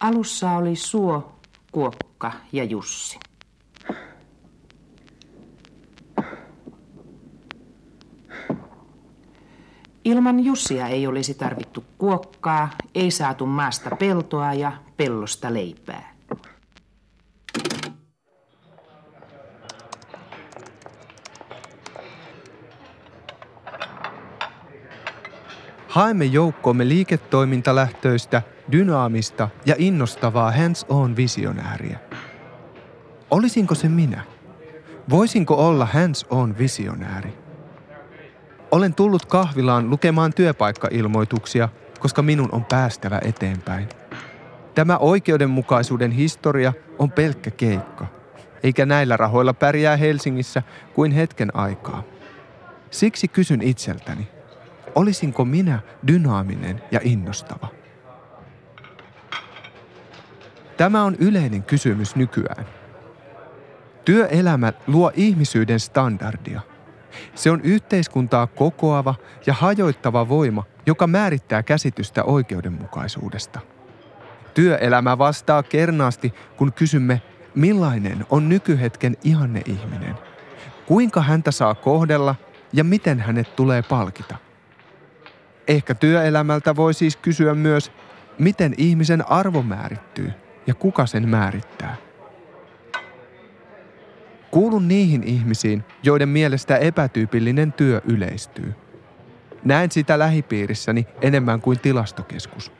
Alussa 0.00 0.52
oli 0.52 0.76
Suo, 0.76 1.32
Kuokka 1.72 2.32
ja 2.52 2.64
Jussi. 2.64 3.18
Ilman 10.04 10.44
Jussia 10.44 10.86
ei 10.86 11.06
olisi 11.06 11.34
tarvittu 11.34 11.84
kuokkaa, 11.98 12.70
ei 12.94 13.10
saatu 13.10 13.46
maasta 13.46 13.96
peltoa 13.96 14.54
ja 14.54 14.72
pellosta 14.96 15.54
leipää. 15.54 16.14
Haemme 25.88 26.24
joukkoomme 26.24 26.88
liiketoimintalähtöistä, 26.88 28.42
dynaamista 28.72 29.48
ja 29.66 29.74
innostavaa 29.78 30.52
hands-on 30.52 31.16
visionääriä. 31.16 31.98
Olisinko 33.30 33.74
se 33.74 33.88
minä? 33.88 34.22
Voisinko 35.10 35.68
olla 35.68 35.86
hands-on 35.86 36.58
visionääri? 36.58 37.38
Olen 38.70 38.94
tullut 38.94 39.26
kahvilaan 39.26 39.90
lukemaan 39.90 40.32
työpaikkailmoituksia, 40.32 41.68
koska 42.00 42.22
minun 42.22 42.48
on 42.52 42.64
päästävä 42.64 43.20
eteenpäin. 43.24 43.88
Tämä 44.74 44.96
oikeudenmukaisuuden 44.96 46.10
historia 46.10 46.72
on 46.98 47.12
pelkkä 47.12 47.50
keikka, 47.50 48.06
eikä 48.62 48.86
näillä 48.86 49.16
rahoilla 49.16 49.54
pärjää 49.54 49.96
Helsingissä 49.96 50.62
kuin 50.94 51.12
hetken 51.12 51.56
aikaa. 51.56 52.02
Siksi 52.90 53.28
kysyn 53.28 53.62
itseltäni, 53.62 54.28
olisinko 54.94 55.44
minä 55.44 55.78
dynaaminen 56.06 56.82
ja 56.90 57.00
innostava? 57.02 57.79
Tämä 60.80 61.04
on 61.04 61.16
yleinen 61.18 61.62
kysymys 61.62 62.16
nykyään. 62.16 62.66
Työelämä 64.04 64.72
luo 64.86 65.12
ihmisyyden 65.14 65.80
standardia. 65.80 66.60
Se 67.34 67.50
on 67.50 67.60
yhteiskuntaa 67.60 68.46
kokoava 68.46 69.14
ja 69.46 69.54
hajoittava 69.54 70.28
voima, 70.28 70.64
joka 70.86 71.06
määrittää 71.06 71.62
käsitystä 71.62 72.24
oikeudenmukaisuudesta. 72.24 73.60
Työelämä 74.54 75.18
vastaa 75.18 75.62
kernaasti, 75.62 76.34
kun 76.56 76.72
kysymme, 76.72 77.22
millainen 77.54 78.26
on 78.30 78.48
nykyhetken 78.48 79.16
ihanne 79.24 79.62
ihminen. 79.66 80.14
Kuinka 80.86 81.22
häntä 81.22 81.50
saa 81.50 81.74
kohdella 81.74 82.34
ja 82.72 82.84
miten 82.84 83.20
hänet 83.20 83.56
tulee 83.56 83.82
palkita. 83.82 84.36
Ehkä 85.68 85.94
työelämältä 85.94 86.76
voi 86.76 86.94
siis 86.94 87.16
kysyä 87.16 87.54
myös, 87.54 87.92
miten 88.38 88.74
ihmisen 88.78 89.30
arvo 89.30 89.62
määrittyy 89.62 90.32
ja 90.66 90.74
kuka 90.74 91.06
sen 91.06 91.28
määrittää. 91.28 91.96
Kuulun 94.50 94.88
niihin 94.88 95.22
ihmisiin, 95.22 95.84
joiden 96.02 96.28
mielestä 96.28 96.76
epätyypillinen 96.76 97.72
työ 97.72 98.00
yleistyy. 98.04 98.74
Näen 99.64 99.90
sitä 99.90 100.18
lähipiirissäni 100.18 101.06
enemmän 101.20 101.60
kuin 101.60 101.80
tilastokeskus. 101.80 102.72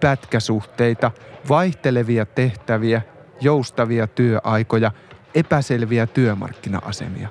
Pätkäsuhteita, 0.00 1.10
vaihtelevia 1.48 2.26
tehtäviä, 2.26 3.02
joustavia 3.40 4.06
työaikoja, 4.06 4.92
epäselviä 5.34 6.06
työmarkkina-asemia. 6.06 7.28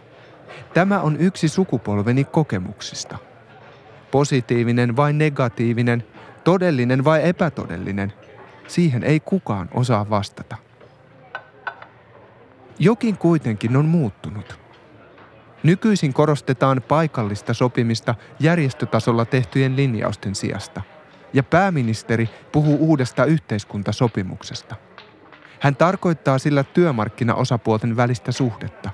Tämä 0.73 1.01
on 1.01 1.17
yksi 1.17 1.47
sukupolveni 1.47 2.23
kokemuksista. 2.23 3.17
Positiivinen 4.11 4.95
vai 4.95 5.13
negatiivinen, 5.13 6.03
todellinen 6.43 7.03
vai 7.03 7.29
epätodellinen, 7.29 8.13
siihen 8.71 9.03
ei 9.03 9.19
kukaan 9.19 9.69
osaa 9.73 10.09
vastata. 10.09 10.57
Jokin 12.79 13.17
kuitenkin 13.17 13.77
on 13.77 13.85
muuttunut. 13.85 14.59
Nykyisin 15.63 16.13
korostetaan 16.13 16.81
paikallista 16.87 17.53
sopimista 17.53 18.15
järjestötasolla 18.39 19.25
tehtyjen 19.25 19.75
linjausten 19.75 20.35
sijasta, 20.35 20.81
ja 21.33 21.43
pääministeri 21.43 22.29
puhuu 22.51 22.77
uudesta 22.79 23.25
yhteiskuntasopimuksesta. 23.25 24.75
Hän 25.59 25.75
tarkoittaa 25.75 26.37
sillä 26.37 26.63
työmarkkinaosapuolten 26.63 27.97
välistä 27.97 28.31
suhdetta. 28.31 28.89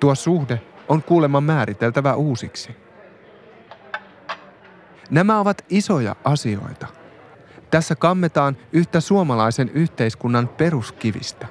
Tuo 0.00 0.14
suhde 0.14 0.62
on 0.88 1.02
kuulemma 1.02 1.40
määriteltävä 1.40 2.14
uusiksi. 2.14 2.76
Nämä 5.10 5.40
ovat 5.40 5.64
isoja 5.68 6.16
asioita. 6.24 6.95
Tässä 7.76 7.96
kammetaan 7.96 8.56
yhtä 8.72 9.00
suomalaisen 9.00 9.70
yhteiskunnan 9.74 10.48
peruskivistä. 10.48 11.46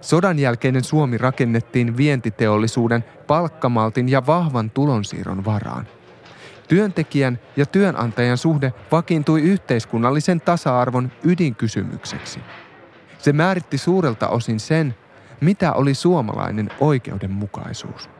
Sodan 0.00 0.38
jälkeinen 0.38 0.84
Suomi 0.84 1.18
rakennettiin 1.18 1.96
vientiteollisuuden, 1.96 3.04
palkkamaltin 3.26 4.08
ja 4.08 4.26
vahvan 4.26 4.70
tulonsiirron 4.70 5.44
varaan. 5.44 5.86
Työntekijän 6.68 7.38
ja 7.56 7.66
työnantajan 7.66 8.38
suhde 8.38 8.72
vakiintui 8.92 9.42
yhteiskunnallisen 9.42 10.40
tasa-arvon 10.40 11.12
ydinkysymykseksi. 11.24 12.40
Se 13.18 13.32
määritti 13.32 13.78
suurelta 13.78 14.28
osin 14.28 14.60
sen, 14.60 14.94
mitä 15.40 15.72
oli 15.72 15.94
suomalainen 15.94 16.70
oikeudenmukaisuus. 16.80 18.10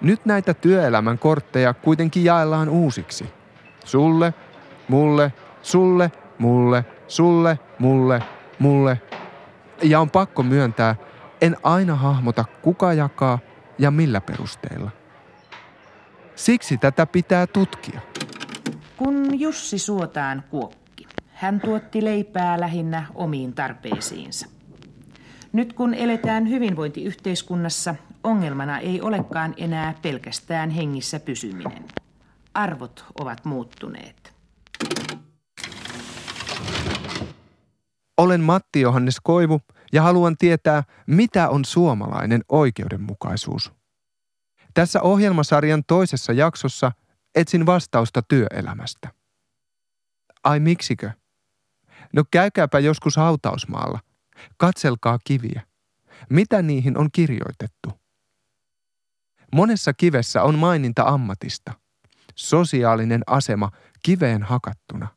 Nyt 0.00 0.26
näitä 0.26 0.54
työelämän 0.54 1.18
kortteja 1.18 1.74
kuitenkin 1.74 2.24
jaellaan 2.24 2.68
uusiksi. 2.68 3.24
Sulle, 3.84 4.34
mulle, 4.90 5.32
sulle, 5.62 6.12
mulle, 6.38 6.84
sulle, 7.08 7.58
mulle, 7.78 8.22
mulle 8.58 9.00
ja 9.82 10.00
on 10.00 10.10
pakko 10.10 10.42
myöntää, 10.42 10.96
en 11.40 11.56
aina 11.62 11.94
hahmota 11.94 12.44
kuka 12.62 12.92
jakaa 12.92 13.38
ja 13.78 13.90
millä 13.90 14.20
perusteilla. 14.20 14.90
Siksi 16.34 16.78
tätä 16.78 17.06
pitää 17.06 17.46
tutkia. 17.46 18.00
Kun 18.96 19.40
Jussi 19.40 19.78
suotaan 19.78 20.44
kuokki, 20.50 21.06
hän 21.32 21.60
tuotti 21.60 22.04
leipää 22.04 22.60
lähinnä 22.60 23.06
omiin 23.14 23.54
tarpeisiinsa. 23.54 24.46
Nyt 25.52 25.72
kun 25.72 25.94
eletään 25.94 26.48
hyvinvointiyhteiskunnassa, 26.48 27.94
ongelmana 28.24 28.78
ei 28.78 29.00
olekaan 29.00 29.54
enää 29.56 29.94
pelkästään 30.02 30.70
hengissä 30.70 31.20
pysyminen. 31.20 31.84
Arvot 32.54 33.04
ovat 33.20 33.44
muuttuneet. 33.44 34.39
Olen 38.16 38.40
Matti 38.40 38.80
Johannes 38.80 39.16
Koivu 39.22 39.60
ja 39.92 40.02
haluan 40.02 40.36
tietää, 40.36 40.82
mitä 41.06 41.48
on 41.48 41.64
suomalainen 41.64 42.42
oikeudenmukaisuus. 42.48 43.72
Tässä 44.74 45.02
ohjelmasarjan 45.02 45.82
toisessa 45.86 46.32
jaksossa 46.32 46.92
etsin 47.34 47.66
vastausta 47.66 48.22
työelämästä. 48.22 49.08
Ai 50.44 50.60
miksikö? 50.60 51.10
No 52.12 52.24
käykääpä 52.30 52.78
joskus 52.78 53.16
hautausmaalla. 53.16 53.98
Katselkaa 54.56 55.18
kiviä. 55.24 55.62
Mitä 56.30 56.62
niihin 56.62 56.98
on 56.98 57.08
kirjoitettu? 57.12 58.00
Monessa 59.54 59.92
kivessä 59.92 60.42
on 60.42 60.58
maininta 60.58 61.02
ammatista. 61.02 61.72
Sosiaalinen 62.34 63.22
asema 63.26 63.70
kiveen 64.02 64.42
hakattuna. 64.42 65.08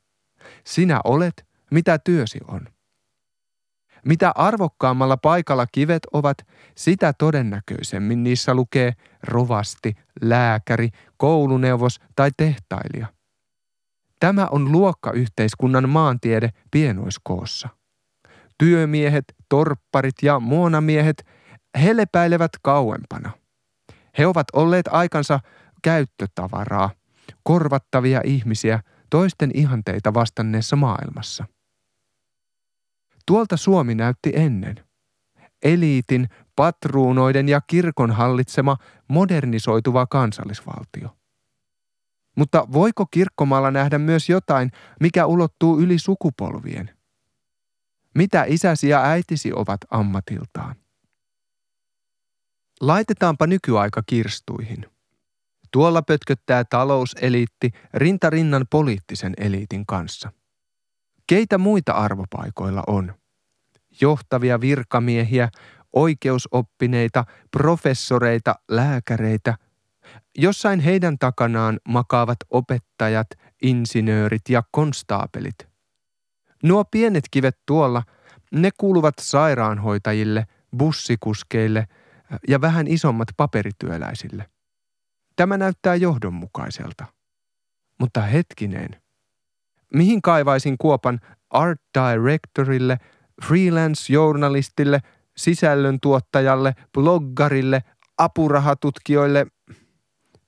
Sinä 0.64 1.00
olet, 1.04 1.46
mitä 1.70 1.98
työsi 1.98 2.38
on. 2.48 2.68
Mitä 4.04 4.32
arvokkaammalla 4.34 5.16
paikalla 5.16 5.66
kivet 5.72 6.02
ovat, 6.12 6.38
sitä 6.76 7.12
todennäköisemmin 7.12 8.22
niissä 8.22 8.54
lukee 8.54 8.92
rovasti, 9.22 9.94
lääkäri, 10.22 10.88
kouluneuvos 11.16 12.00
tai 12.16 12.30
tehtailija. 12.36 13.06
Tämä 14.20 14.48
on 14.50 14.72
luokkayhteiskunnan 14.72 15.88
maantiede 15.88 16.50
pienoiskoossa. 16.70 17.68
Työmiehet, 18.58 19.24
torpparit 19.48 20.14
ja 20.22 20.40
muonamiehet, 20.40 21.26
he 21.82 21.96
lepäilevät 21.96 22.52
kauempana. 22.62 23.30
He 24.18 24.26
ovat 24.26 24.46
olleet 24.52 24.86
aikansa 24.90 25.40
käyttötavaraa, 25.82 26.90
korvattavia 27.44 28.20
ihmisiä 28.24 28.80
toisten 29.10 29.50
ihanteita 29.54 30.14
vastanneessa 30.14 30.76
maailmassa. 30.76 31.44
Tuolta 33.26 33.56
Suomi 33.56 33.94
näytti 33.94 34.32
ennen. 34.34 34.84
Eliitin, 35.62 36.28
patruunoiden 36.56 37.48
ja 37.48 37.60
kirkon 37.60 38.10
hallitsema 38.10 38.76
modernisoituva 39.08 40.06
kansallisvaltio. 40.06 41.16
Mutta 42.36 42.66
voiko 42.72 43.06
kirkkomaalla 43.06 43.70
nähdä 43.70 43.98
myös 43.98 44.28
jotain, 44.28 44.70
mikä 45.00 45.26
ulottuu 45.26 45.80
yli 45.80 45.98
sukupolvien? 45.98 46.90
Mitä 48.14 48.44
isäsi 48.44 48.88
ja 48.88 49.02
äitisi 49.02 49.52
ovat 49.52 49.80
ammatiltaan? 49.90 50.76
Laitetaanpa 52.80 53.46
nykyaika 53.46 54.02
kirstuihin. 54.06 54.93
Tuolla 55.74 56.02
pötköttää 56.02 56.64
talouseliitti 56.64 57.70
rintarinnan 57.94 58.66
poliittisen 58.70 59.34
eliitin 59.38 59.86
kanssa– 59.86 60.32
Keitä 61.26 61.58
muita 61.58 61.92
arvopaikoilla 61.92 62.82
on? 62.86 63.14
Johtavia 64.00 64.60
virkamiehiä, 64.60 65.48
oikeusoppineita, 65.92 67.24
professoreita, 67.50 68.54
lääkäreitä. 68.70 69.54
Jossain 70.38 70.80
heidän 70.80 71.18
takanaan 71.18 71.80
makaavat 71.88 72.36
opettajat, 72.50 73.26
insinöörit 73.62 74.42
ja 74.48 74.62
konstaapelit. 74.70 75.68
Nuo 76.62 76.84
pienet 76.84 77.24
kivet 77.30 77.58
tuolla, 77.66 78.02
ne 78.52 78.70
kuuluvat 78.78 79.14
sairaanhoitajille, 79.20 80.46
bussikuskeille 80.76 81.86
ja 82.48 82.60
vähän 82.60 82.86
isommat 82.86 83.28
paperityöläisille. 83.36 84.46
Tämä 85.36 85.56
näyttää 85.56 85.94
johdonmukaiselta. 85.94 87.04
Mutta 88.00 88.20
hetkinen. 88.20 89.02
Mihin 89.94 90.22
kaivaisin 90.22 90.78
kuopan 90.78 91.20
art 91.50 91.80
directorille, 91.98 92.98
freelance-journalistille, 93.44 95.00
sisällöntuottajalle, 95.36 96.74
bloggarille, 96.92 97.82
apurahatutkijoille? 98.18 99.46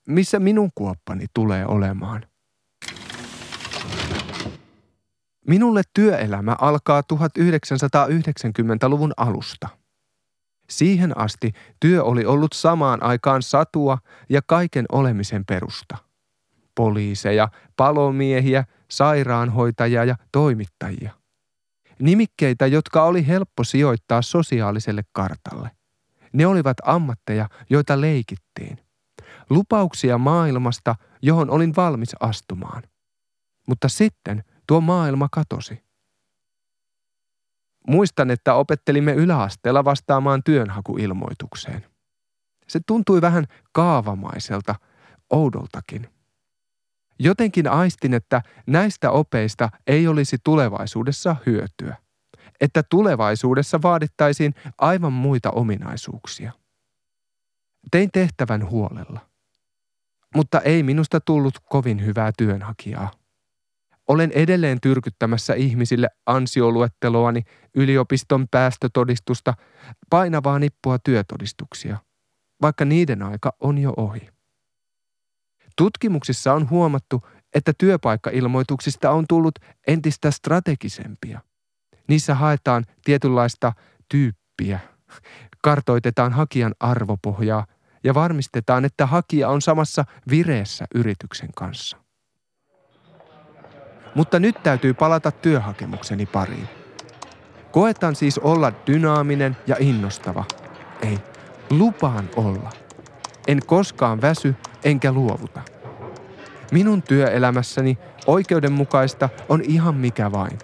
Missä 0.07 0.39
minun 0.39 0.69
kuoppani 0.75 1.25
tulee 1.33 1.65
olemaan? 1.65 2.25
Minulle 5.47 5.81
työelämä 5.93 6.55
alkaa 6.59 7.03
1990-luvun 7.13 9.13
alusta. 9.17 9.67
Siihen 10.69 11.17
asti 11.17 11.51
työ 11.79 12.03
oli 12.03 12.25
ollut 12.25 12.53
samaan 12.53 13.03
aikaan 13.03 13.41
satua 13.41 13.97
ja 14.29 14.41
kaiken 14.47 14.85
olemisen 14.91 15.45
perusta. 15.45 15.97
Poliiseja, 16.75 17.49
palomiehiä, 17.77 18.63
sairaanhoitajia 18.91 20.03
ja 20.03 20.15
toimittajia. 20.31 21.11
Nimikkeitä, 21.99 22.67
jotka 22.67 23.03
oli 23.03 23.27
helppo 23.27 23.63
sijoittaa 23.63 24.21
sosiaaliselle 24.21 25.01
kartalle. 25.11 25.71
Ne 26.33 26.47
olivat 26.47 26.77
ammatteja, 26.83 27.49
joita 27.69 28.01
leikittiin. 28.01 28.79
Lupauksia 29.49 30.17
maailmasta, 30.17 30.95
johon 31.21 31.49
olin 31.49 31.75
valmis 31.75 32.15
astumaan. 32.19 32.83
Mutta 33.67 33.89
sitten 33.89 34.43
tuo 34.67 34.81
maailma 34.81 35.27
katosi. 35.31 35.86
Muistan, 37.87 38.31
että 38.31 38.53
opettelimme 38.53 39.13
yläasteella 39.13 39.85
vastaamaan 39.85 40.43
työnhakuilmoitukseen. 40.43 41.85
Se 42.67 42.79
tuntui 42.87 43.21
vähän 43.21 43.45
kaavamaiselta, 43.71 44.75
oudoltakin. 45.29 46.09
Jotenkin 47.19 47.67
aistin, 47.67 48.13
että 48.13 48.41
näistä 48.67 49.11
opeista 49.11 49.69
ei 49.87 50.07
olisi 50.07 50.37
tulevaisuudessa 50.43 51.35
hyötyä. 51.45 51.97
Että 52.61 52.83
tulevaisuudessa 52.83 53.81
vaadittaisiin 53.81 54.55
aivan 54.77 55.13
muita 55.13 55.51
ominaisuuksia. 55.51 56.51
Tein 57.91 58.09
tehtävän 58.13 58.69
huolella. 58.69 59.19
Mutta 60.35 60.61
ei 60.61 60.83
minusta 60.83 61.19
tullut 61.19 61.59
kovin 61.59 62.05
hyvää 62.05 62.31
työnhakijaa. 62.37 63.11
Olen 64.07 64.31
edelleen 64.31 64.81
tyrkyttämässä 64.81 65.53
ihmisille 65.53 66.09
ansioluetteloani, 66.25 67.43
yliopiston 67.75 68.47
päästötodistusta, 68.51 69.53
painavaa 70.09 70.59
nippua 70.59 70.99
työtodistuksia, 70.99 71.97
vaikka 72.61 72.85
niiden 72.85 73.23
aika 73.23 73.53
on 73.59 73.77
jo 73.77 73.93
ohi. 73.97 74.29
Tutkimuksissa 75.77 76.53
on 76.53 76.69
huomattu, 76.69 77.27
että 77.55 77.73
työpaikkailmoituksista 77.77 79.11
on 79.11 79.25
tullut 79.29 79.59
entistä 79.87 80.31
strategisempia. 80.31 81.41
Niissä 82.07 82.35
haetaan 82.35 82.85
tietynlaista 83.03 83.73
tyyppiä, 84.09 84.79
kartoitetaan 85.61 86.33
hakijan 86.33 86.75
arvopohjaa 86.79 87.65
ja 88.03 88.13
varmistetaan, 88.13 88.85
että 88.85 89.05
hakija 89.05 89.49
on 89.49 89.61
samassa 89.61 90.05
vireessä 90.29 90.85
yrityksen 90.95 91.49
kanssa. 91.55 92.06
Mutta 94.17 94.39
nyt 94.39 94.63
täytyy 94.63 94.93
palata 94.93 95.31
työhakemukseni 95.31 96.25
pariin. 96.25 96.69
Koetan 97.71 98.15
siis 98.15 98.37
olla 98.37 98.71
dynaaminen 98.87 99.57
ja 99.67 99.75
innostava. 99.79 100.45
Ei, 101.01 101.19
lupaan 101.69 102.29
olla. 102.35 102.69
En 103.47 103.59
koskaan 103.65 104.21
väsy 104.21 104.55
enkä 104.83 105.11
luovuta. 105.11 105.61
Minun 106.71 107.01
työelämässäni 107.01 107.97
oikeudenmukaista 108.27 109.29
on 109.49 109.61
ihan 109.61 109.95
mikä 109.95 110.31
vain. 110.31 110.59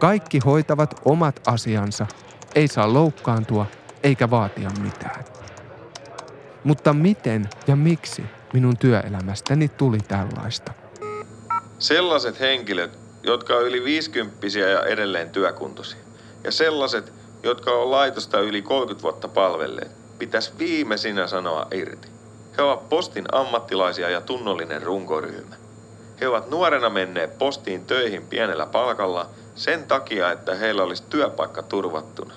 Kaikki 0.00 0.38
hoitavat 0.44 1.00
omat 1.04 1.40
asiansa, 1.46 2.06
ei 2.54 2.68
saa 2.68 2.92
loukkaantua 2.92 3.66
eikä 4.02 4.30
vaatia 4.30 4.70
mitään. 4.82 5.24
Mutta 6.64 6.92
miten 6.92 7.48
ja 7.66 7.76
miksi 7.76 8.24
minun 8.52 8.76
työelämästäni 8.76 9.68
tuli 9.68 9.98
tällaista? 9.98 10.85
Sellaiset 11.78 12.40
henkilöt, 12.40 12.98
jotka 13.22 13.56
on 13.56 13.66
yli 13.66 13.84
50 13.84 14.46
ja 14.58 14.82
edelleen 14.82 15.30
työkuntoisia. 15.30 15.98
Ja 16.44 16.52
sellaiset, 16.52 17.12
jotka 17.42 17.70
on 17.70 17.90
laitosta 17.90 18.40
yli 18.40 18.62
30 18.62 19.02
vuotta 19.02 19.28
palvelleet, 19.28 19.90
pitäisi 20.18 20.52
viimeisinä 20.58 21.26
sanoa 21.26 21.66
irti. 21.74 22.08
He 22.58 22.62
ovat 22.62 22.88
postin 22.88 23.24
ammattilaisia 23.32 24.10
ja 24.10 24.20
tunnollinen 24.20 24.82
runkoryhmä. 24.82 25.54
He 26.20 26.28
ovat 26.28 26.50
nuorena 26.50 26.90
menneet 26.90 27.38
postiin 27.38 27.86
töihin 27.86 28.26
pienellä 28.26 28.66
palkalla 28.66 29.30
sen 29.54 29.84
takia, 29.84 30.32
että 30.32 30.54
heillä 30.54 30.82
olisi 30.82 31.02
työpaikka 31.10 31.62
turvattuna. 31.62 32.34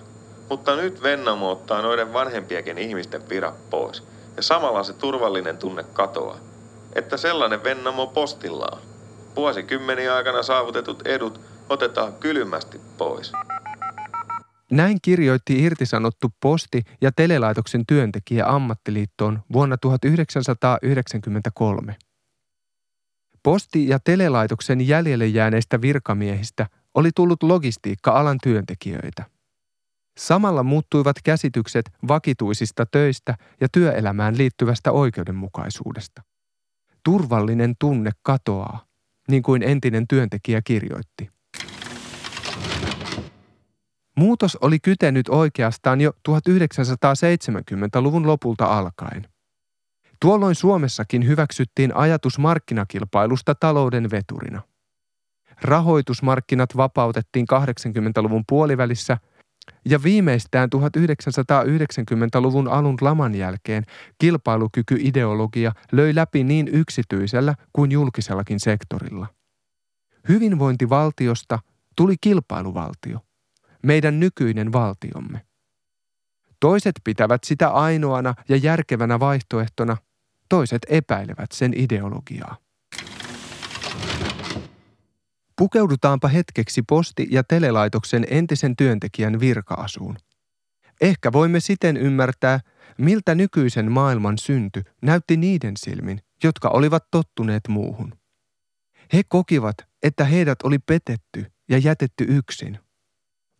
Mutta 0.50 0.76
nyt 0.76 1.04
Vennamo 1.04 1.52
ottaa 1.52 1.82
noiden 1.82 2.14
vanhempiakin 2.14 2.78
ihmisten 2.78 3.30
virat 3.30 3.70
pois. 3.70 4.04
Ja 4.38 4.44
samalla 4.44 4.84
se 4.84 4.94
turvallinen 4.94 5.58
tunne 5.58 5.84
katoaa. 5.94 6.38
Että 6.96 7.18
sellainen 7.18 7.64
Vennamo 7.64 8.08
postilla 8.08 8.68
on. 8.72 8.89
Vuosikymmeniä 9.40 10.16
aikana 10.16 10.44
saavutetut 10.44 11.08
edut 11.08 11.42
otetaan 11.70 12.14
kylmästi 12.14 12.82
pois. 12.98 13.32
Näin 14.72 14.98
kirjoitti 15.02 15.64
irtisanottu 15.64 16.28
posti- 16.42 16.84
ja 17.02 17.12
telelaitoksen 17.12 17.86
työntekijä 17.88 18.46
ammattiliittoon 18.48 19.40
vuonna 19.54 19.78
1993. 19.78 21.96
Posti- 23.44 23.88
ja 23.88 24.00
telelaitoksen 24.00 24.88
jäljelle 24.88 25.28
jääneistä 25.28 25.82
virkamiehistä 25.82 26.68
oli 26.94 27.10
tullut 27.16 27.44
logistiikka-alan 27.44 28.38
työntekijöitä. 28.44 29.26
Samalla 30.18 30.64
muuttuivat 30.64 31.16
käsitykset 31.24 31.90
vakituisista 32.08 32.86
töistä 32.86 33.36
ja 33.62 33.68
työelämään 33.72 34.38
liittyvästä 34.38 34.92
oikeudenmukaisuudesta. 34.92 36.22
Turvallinen 37.04 37.76
tunne 37.80 38.12
katoaa, 38.22 38.89
niin 39.30 39.44
kuin 39.44 39.64
entinen 39.64 40.08
työntekijä 40.08 40.62
kirjoitti. 40.64 41.30
Muutos 44.18 44.56
oli 44.56 44.80
kytenyt 44.80 45.30
oikeastaan 45.30 46.02
jo 46.02 46.12
1970-luvun 46.30 48.28
lopulta 48.28 48.66
alkaen. 48.66 49.28
Tuolloin 50.22 50.56
Suomessakin 50.56 51.28
hyväksyttiin 51.28 51.96
ajatus 51.96 52.40
markkinakilpailusta 52.40 53.56
talouden 53.56 54.12
veturina. 54.12 54.62
Rahoitusmarkkinat 55.62 56.78
vapautettiin 56.78 57.46
80-luvun 57.54 58.44
puolivälissä 58.50 59.18
ja 59.86 60.04
viimeistään 60.04 60.70
1990-luvun 60.76 62.68
alun 62.68 62.98
laman 63.02 63.36
jälkeen 63.36 63.84
kilpailukykyideologia 64.18 65.72
löi 65.92 66.16
läpi 66.16 66.44
niin 66.44 66.68
yksityisellä 66.68 67.56
kuin 67.74 67.92
julkisellakin 67.92 68.60
sektorilla. 68.60 69.28
Hyvinvointivaltiosta 70.30 71.60
tuli 71.96 72.16
kilpailuvaltio 72.22 73.20
meidän 73.84 74.20
nykyinen 74.20 74.74
valtiomme. 74.74 75.46
Toiset 76.60 76.96
pitävät 77.04 77.44
sitä 77.44 77.70
ainoana 77.70 78.34
ja 78.50 78.56
järkevänä 78.56 79.20
vaihtoehtona, 79.20 79.98
toiset 80.50 80.82
epäilevät 80.90 81.52
sen 81.52 81.74
ideologiaa. 81.76 82.58
Pukeudutaanpa 85.60 86.28
hetkeksi 86.28 86.82
posti- 86.82 87.28
ja 87.32 87.44
telelaitoksen 87.44 88.28
entisen 88.30 88.76
työntekijän 88.76 89.40
virkaasuun. 89.40 90.18
Ehkä 91.02 91.32
voimme 91.32 91.60
siten 91.60 91.98
ymmärtää, 91.98 92.60
miltä 92.98 93.36
nykyisen 93.36 93.92
maailman 93.92 94.38
synty 94.38 94.84
näytti 95.02 95.38
niiden 95.38 95.78
silmin, 95.78 96.22
jotka 96.44 96.70
olivat 96.70 97.04
tottuneet 97.12 97.68
muuhun. 97.68 98.14
He 99.14 99.22
kokivat, 99.28 99.76
että 100.04 100.26
heidät 100.26 100.62
oli 100.64 100.80
petetty 100.80 101.46
ja 101.70 101.78
jätetty 101.78 102.26
yksin– 102.28 102.80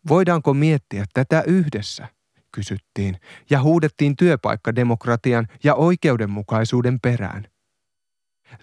Voidaanko 0.08 0.54
miettiä 0.54 1.06
tätä 1.14 1.44
yhdessä? 1.48 2.08
kysyttiin 2.52 3.20
ja 3.50 3.62
huudettiin 3.62 4.16
työpaikkademokratian 4.16 5.48
ja 5.64 5.76
oikeudenmukaisuuden 5.76 7.00
perään. 7.00 7.48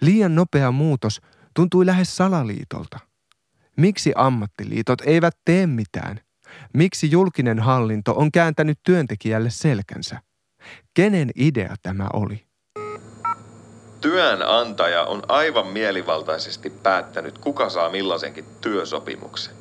Liian 0.01 0.35
nopea 0.35 0.71
muutos 0.71 1.21
tuntui 1.53 1.85
lähes 1.85 2.15
salaliitolta. 2.15 3.06
Miksi 3.77 4.13
ammattiliitot 4.15 5.01
eivät 5.05 5.37
tee 5.45 5.67
mitään? 5.67 6.19
Miksi 6.73 7.11
julkinen 7.11 7.59
hallinto 7.59 8.13
on 8.15 8.31
kääntänyt 8.31 8.79
työntekijälle 8.83 9.49
selkänsä? 9.49 10.19
Kenen 10.93 11.31
idea 11.35 11.75
tämä 11.81 12.07
oli? 12.13 12.47
Työnantaja 14.01 15.03
on 15.03 15.23
aivan 15.27 15.67
mielivaltaisesti 15.67 16.69
päättänyt, 16.69 17.37
kuka 17.37 17.69
saa 17.69 17.89
millaisenkin 17.89 18.45
työsopimuksen. 18.61 19.53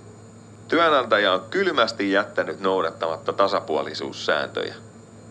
Työnantaja 0.69 1.33
on 1.33 1.41
kylmästi 1.51 2.13
jättänyt 2.13 2.61
noudattamatta 2.61 3.33
tasapuolisuussääntöjä. 3.33 4.75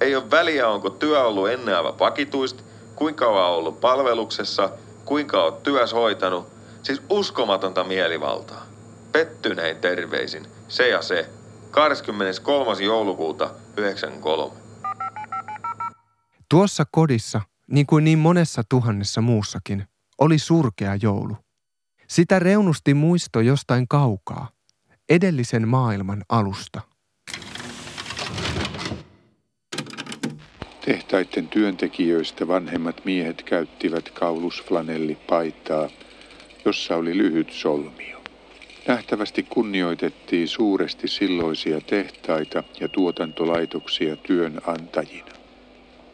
Ei 0.01 0.15
ole 0.15 0.31
väliä, 0.31 0.67
onko 0.67 0.89
työ 0.89 1.23
ollut 1.23 1.49
ennen 1.49 1.77
aivan 1.77 1.99
vakituista, 1.99 2.63
kuinka 2.95 3.27
on 3.27 3.57
ollut 3.57 3.81
palveluksessa, 3.81 4.69
kuinka 5.05 5.43
on 5.43 5.53
työs 5.63 5.93
hoitanut. 5.93 6.47
Siis 6.83 7.01
uskomatonta 7.09 7.83
mielivaltaa. 7.83 8.74
Pettynein 9.15 9.77
terveisin, 9.77 10.47
se 10.67 10.89
ja 10.89 11.01
se. 11.01 11.29
23. 11.71 12.83
joulukuuta 12.83 13.49
93. 13.77 14.53
Tuossa 16.49 16.83
kodissa, 16.91 17.41
niin 17.67 17.85
kuin 17.85 18.03
niin 18.03 18.19
monessa 18.19 18.63
tuhannessa 18.69 19.21
muussakin, 19.21 19.87
oli 20.17 20.39
surkea 20.39 20.95
joulu. 21.01 21.37
Sitä 22.07 22.39
reunusti 22.39 22.93
muisto 22.93 23.39
jostain 23.39 23.87
kaukaa, 23.87 24.49
edellisen 25.09 25.67
maailman 25.67 26.23
alusta. 26.29 26.81
Tehtaiden 30.85 31.47
työntekijöistä 31.47 32.47
vanhemmat 32.47 33.05
miehet 33.05 33.43
käyttivät 33.43 34.09
kaulusflanellipaitaa, 34.09 35.89
jossa 36.65 36.95
oli 36.95 37.17
lyhyt 37.17 37.51
solmio. 37.51 38.14
Nähtävästi 38.87 39.43
kunnioitettiin 39.43 40.47
suuresti 40.47 41.07
silloisia 41.07 41.81
tehtaita 41.81 42.63
ja 42.79 42.89
tuotantolaitoksia 42.89 44.15
työnantajina. 44.15 45.31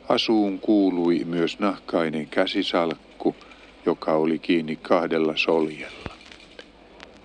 Asuun 0.10 0.60
kuului 0.60 1.26
myös 1.26 1.60
nahkainen 1.60 2.28
käsisalkku, 2.28 3.36
joka 3.86 4.14
oli 4.14 4.40
kiinni 4.40 4.76
kahdella 4.76 5.34
soljella. 5.38 6.16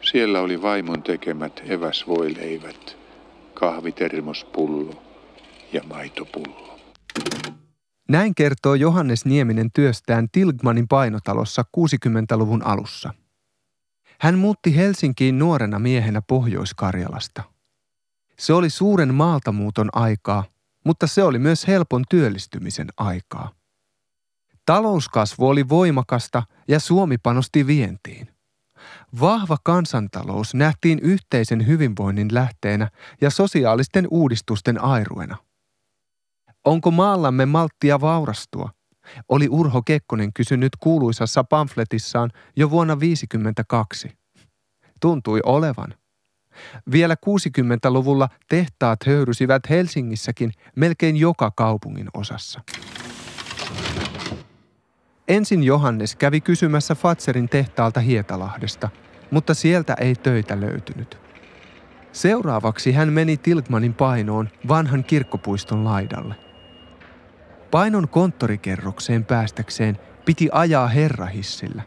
Siellä 0.03 0.41
oli 0.41 0.63
vaimon 0.63 1.03
tekemät 1.03 1.63
eväsvoileivät, 1.69 2.97
kahvitermospullo 3.55 5.03
ja 5.73 5.83
maitopullo. 5.89 6.79
Näin 8.09 8.35
kertoo 8.35 8.75
Johannes 8.75 9.25
Nieminen 9.25 9.71
työstään 9.75 10.29
Tilgmanin 10.33 10.89
painotalossa 10.89 11.65
60-luvun 11.77 12.63
alussa. 12.63 13.15
Hän 14.21 14.39
muutti 14.39 14.77
Helsinkiin 14.77 15.39
nuorena 15.39 15.79
miehenä 15.79 16.23
Pohjois-Karjalasta. 16.23 17.43
Se 18.39 18.53
oli 18.53 18.71
suuren 18.71 19.15
maaltamuuton 19.15 19.89
aikaa, 19.93 20.45
mutta 20.85 21.07
se 21.07 21.23
oli 21.23 21.39
myös 21.39 21.67
helpon 21.67 22.05
työllistymisen 22.11 22.89
aikaa. 22.97 23.53
Talouskasvu 24.67 25.49
oli 25.49 25.69
voimakasta 25.69 26.43
ja 26.69 26.81
Suomi 26.81 27.19
panosti 27.19 27.67
vientiin. 27.67 28.29
Vahva 29.21 29.57
kansantalous 29.63 30.55
nähtiin 30.55 30.99
yhteisen 30.99 31.67
hyvinvoinnin 31.67 32.35
lähteenä 32.35 32.91
ja 33.21 33.31
sosiaalisten 33.31 34.07
uudistusten 34.11 34.85
airuena. 34.85 35.37
Onko 36.65 36.91
maallamme 36.91 37.47
malttia 37.47 38.01
vaurastua? 38.01 38.71
Oli 39.29 39.49
Urho 39.49 39.83
Kekkonen 39.83 40.33
kysynyt 40.33 40.73
kuuluisassa 40.81 41.45
pamfletissaan 41.45 42.31
jo 42.57 42.71
vuonna 42.71 42.95
1952. 42.95 44.09
Tuntui 45.01 45.41
olevan. 45.45 45.95
Vielä 46.93 47.15
60-luvulla 47.15 48.29
tehtaat 48.49 49.07
höyrysivät 49.07 49.63
Helsingissäkin 49.71 50.53
melkein 50.77 51.17
joka 51.17 51.51
kaupungin 51.51 52.09
osassa. 52.15 52.61
Ensin 55.29 55.63
Johannes 55.65 56.17
kävi 56.17 56.41
kysymässä 56.41 56.95
Fatserin 56.95 57.49
tehtaalta 57.49 58.01
Hietalahdesta, 58.01 58.89
mutta 59.31 59.55
sieltä 59.55 59.95
ei 60.01 60.15
töitä 60.15 60.61
löytynyt. 60.61 61.19
Seuraavaksi 62.13 62.93
hän 62.93 63.13
meni 63.13 63.37
Tilkmanin 63.37 63.95
painoon 63.95 64.49
vanhan 64.69 65.05
kirkkopuiston 65.05 65.85
laidalle. 65.85 66.46
Painon 67.77 68.09
konttorikerrokseen 68.09 69.25
päästäkseen 69.25 69.99
piti 70.25 70.49
ajaa 70.53 70.89
herrahissillä. 70.89 71.83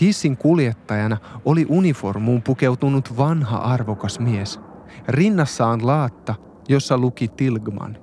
Hissin 0.00 0.36
kuljettajana 0.36 1.16
oli 1.44 1.66
uniformuun 1.68 2.42
pukeutunut 2.42 3.16
vanha 3.16 3.56
arvokas 3.58 4.18
mies. 4.18 4.60
Rinnassaan 5.08 5.86
laatta, 5.86 6.34
jossa 6.68 6.98
luki 6.98 7.28
Tilgman. 7.28 7.98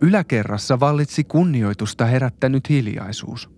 Yläkerrassa 0.00 0.80
vallitsi 0.80 1.24
kunnioitusta 1.24 2.04
herättänyt 2.04 2.68
hiljaisuus. 2.68 3.50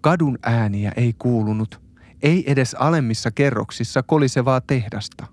Kadun 0.00 0.38
ääniä 0.42 0.92
ei 0.96 1.12
kuulunut, 1.18 1.80
ei 2.22 2.52
edes 2.52 2.74
alemmissa 2.74 3.30
kerroksissa 3.30 4.02
kolisevaa 4.02 4.60
tehdasta. 4.60 5.26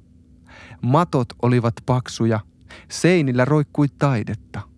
Matot 0.81 1.27
olivat 1.41 1.73
paksuja, 1.85 2.39
seinillä 2.89 3.45
roikkui 3.45 3.87
taidetta. 3.99 4.70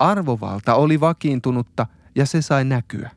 Arvovalta 0.00 0.74
oli 0.74 1.00
vakiintunutta 1.00 1.86
ja 2.14 2.26
se 2.26 2.42
sai 2.42 2.64
näkyä. 2.64 3.10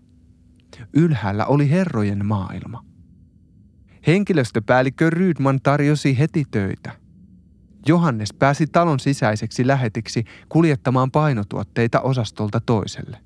Ylhäällä 0.94 1.46
oli 1.46 1.70
herrojen 1.70 2.26
maailma. 2.26 2.86
Henkilöstöpäällikkö 4.08 5.10
Rydman 5.10 5.60
tarjosi 5.62 6.20
heti 6.20 6.46
töitä. 6.52 6.92
Johannes 7.88 8.34
pääsi 8.34 8.68
talon 8.68 9.00
sisäiseksi 9.00 9.68
lähetiksi 9.68 10.24
kuljettamaan 10.50 11.12
painotuotteita 11.12 12.02
osastolta 12.02 12.60
toiselle. 12.60 13.18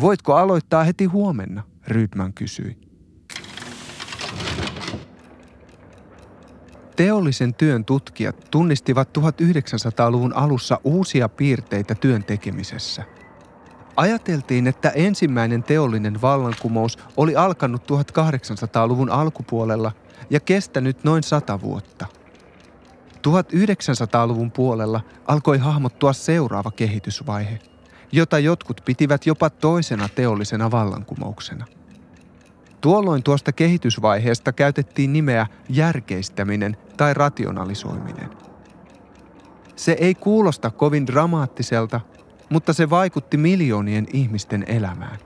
Voitko 0.00 0.34
aloittaa 0.34 0.84
heti 0.84 1.04
huomenna, 1.04 1.62
Rydman 1.86 2.32
kysyi. 2.32 2.87
Teollisen 6.98 7.54
työn 7.54 7.84
tutkijat 7.84 8.48
tunnistivat 8.50 9.18
1900-luvun 9.18 10.32
alussa 10.34 10.80
uusia 10.84 11.28
piirteitä 11.28 11.94
työn 11.94 12.24
tekemisessä. 12.24 13.04
Ajateltiin, 13.96 14.66
että 14.66 14.90
ensimmäinen 14.90 15.62
teollinen 15.62 16.22
vallankumous 16.22 16.98
oli 17.16 17.36
alkanut 17.36 17.82
1800-luvun 17.82 19.10
alkupuolella 19.10 19.92
ja 20.30 20.40
kestänyt 20.40 21.04
noin 21.04 21.22
sata 21.22 21.60
vuotta. 21.60 22.06
1900-luvun 23.28 24.50
puolella 24.50 25.00
alkoi 25.26 25.58
hahmottua 25.58 26.12
seuraava 26.12 26.70
kehitysvaihe, 26.70 27.58
jota 28.12 28.38
jotkut 28.38 28.80
pitivät 28.84 29.26
jopa 29.26 29.50
toisena 29.50 30.08
teollisena 30.08 30.70
vallankumouksena– 30.70 31.66
Tuolloin 32.80 33.22
tuosta 33.22 33.52
kehitysvaiheesta 33.52 34.52
käytettiin 34.52 35.12
nimeä 35.12 35.46
järkeistäminen 35.68 36.76
tai 36.96 37.14
rationalisoiminen. 37.14 38.30
Se 39.76 39.92
ei 39.92 40.14
kuulosta 40.14 40.70
kovin 40.70 41.06
dramaattiselta, 41.06 42.00
mutta 42.50 42.72
se 42.72 42.90
vaikutti 42.90 43.36
miljoonien 43.36 44.06
ihmisten 44.12 44.64
elämään. 44.68 45.18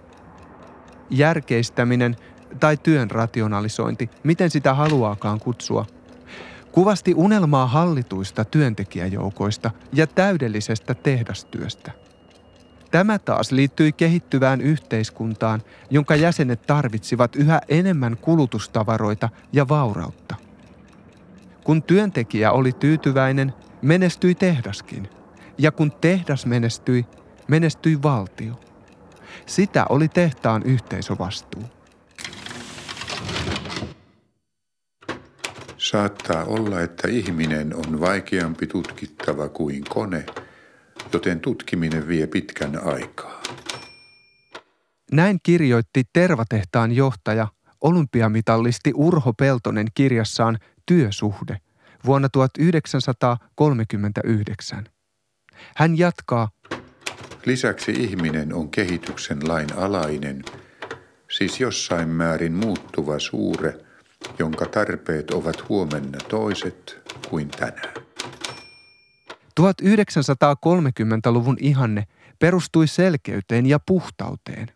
Järkeistäminen 1.11 2.16
tai 2.61 2.76
työn 2.76 3.11
rationalisointi, 3.11 4.11
miten 4.23 4.50
sitä 4.50 4.75
haluaakaan 4.75 5.40
kutsua, 5.40 5.87
kuvasti 6.73 7.14
unelmaa 7.16 7.66
hallituista 7.66 8.44
työntekijäjoukoista 8.44 9.71
ja 9.92 10.06
täydellisestä 10.06 10.94
tehdastyöstä. 10.94 11.92
Tämä 12.92 13.18
taas 13.18 13.52
liittyi 13.52 13.92
kehittyvään 13.92 14.61
yhteiskuntaan, 14.61 15.62
jonka 15.90 16.16
jäsenet 16.16 16.62
tarvitsivat 16.62 17.37
yhä 17.37 17.61
enemmän 17.68 18.16
kulutustavaroita 18.16 19.28
ja 19.52 19.68
vaurautta. 19.68 20.34
Kun 21.64 21.82
työntekijä 21.82 22.52
oli 22.52 22.72
tyytyväinen, 22.72 23.52
menestyi 23.82 24.34
tehdaskin. 24.34 25.08
Ja 25.58 25.72
kun 25.72 25.92
tehdas 25.92 26.46
menestyi, 26.46 27.06
menestyi 27.49 28.02
valtio. 28.02 28.61
Sitä 29.46 29.87
oli 29.88 30.08
tehtaan 30.08 30.62
yhteisövastuu. 30.62 31.62
Saattaa 35.76 36.44
olla, 36.44 36.80
että 36.80 37.08
ihminen 37.08 37.76
on 37.76 38.00
vaikeampi 38.00 38.66
tutkittava 38.66 39.49
kuin 39.49 39.84
kone– 39.84 40.25
joten 41.12 41.40
tutkiminen 41.40 42.09
vie 42.09 42.26
pitkän 42.26 42.81
aikaa. 42.85 43.42
Näin 45.12 45.38
kirjoitti 45.42 46.04
Tervatehtaan 46.12 46.92
johtaja, 46.92 47.49
olympiamitallisti 47.81 48.92
Urho 48.95 49.33
Peltonen 49.33 49.87
kirjassaan 49.95 50.59
Työsuhde 50.87 51.59
vuonna 52.07 52.28
1939. 52.28 54.85
Hän 55.76 55.99
jatkaa. 55.99 56.50
Lisäksi 57.47 57.92
ihminen 57.92 58.54
on 58.54 58.71
kehityksen 58.71 59.49
lain 59.49 59.73
alainen, 59.76 60.45
siis 61.31 61.61
jossain 61.61 62.09
määrin 62.09 62.52
muuttuva 62.52 63.19
suure, 63.19 63.78
jonka 64.38 64.66
tarpeet 64.66 65.31
ovat 65.31 65.69
huomenna 65.69 66.19
toiset 66.28 67.00
kuin 67.31 67.49
tänään. 67.49 68.12
1930-luvun 69.61 71.56
ihanne 71.61 72.04
perustui 72.38 72.87
selkeyteen 72.87 73.66
ja 73.66 73.78
puhtauteen. 73.87 74.73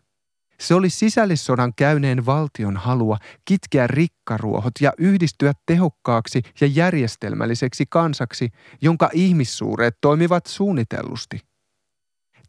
Se 0.59 0.75
oli 0.75 0.89
sisällissodan 0.89 1.73
käyneen 1.75 2.25
valtion 2.25 2.77
halua 2.77 3.17
kitkeä 3.45 3.87
rikkaruohot 3.87 4.73
ja 4.81 4.93
yhdistyä 4.97 5.53
tehokkaaksi 5.65 6.41
ja 6.61 6.67
järjestelmälliseksi 6.67 7.85
kansaksi, 7.89 8.49
jonka 8.81 9.09
ihmissuureet 9.13 9.97
toimivat 10.01 10.45
suunnitellusti. 10.45 11.39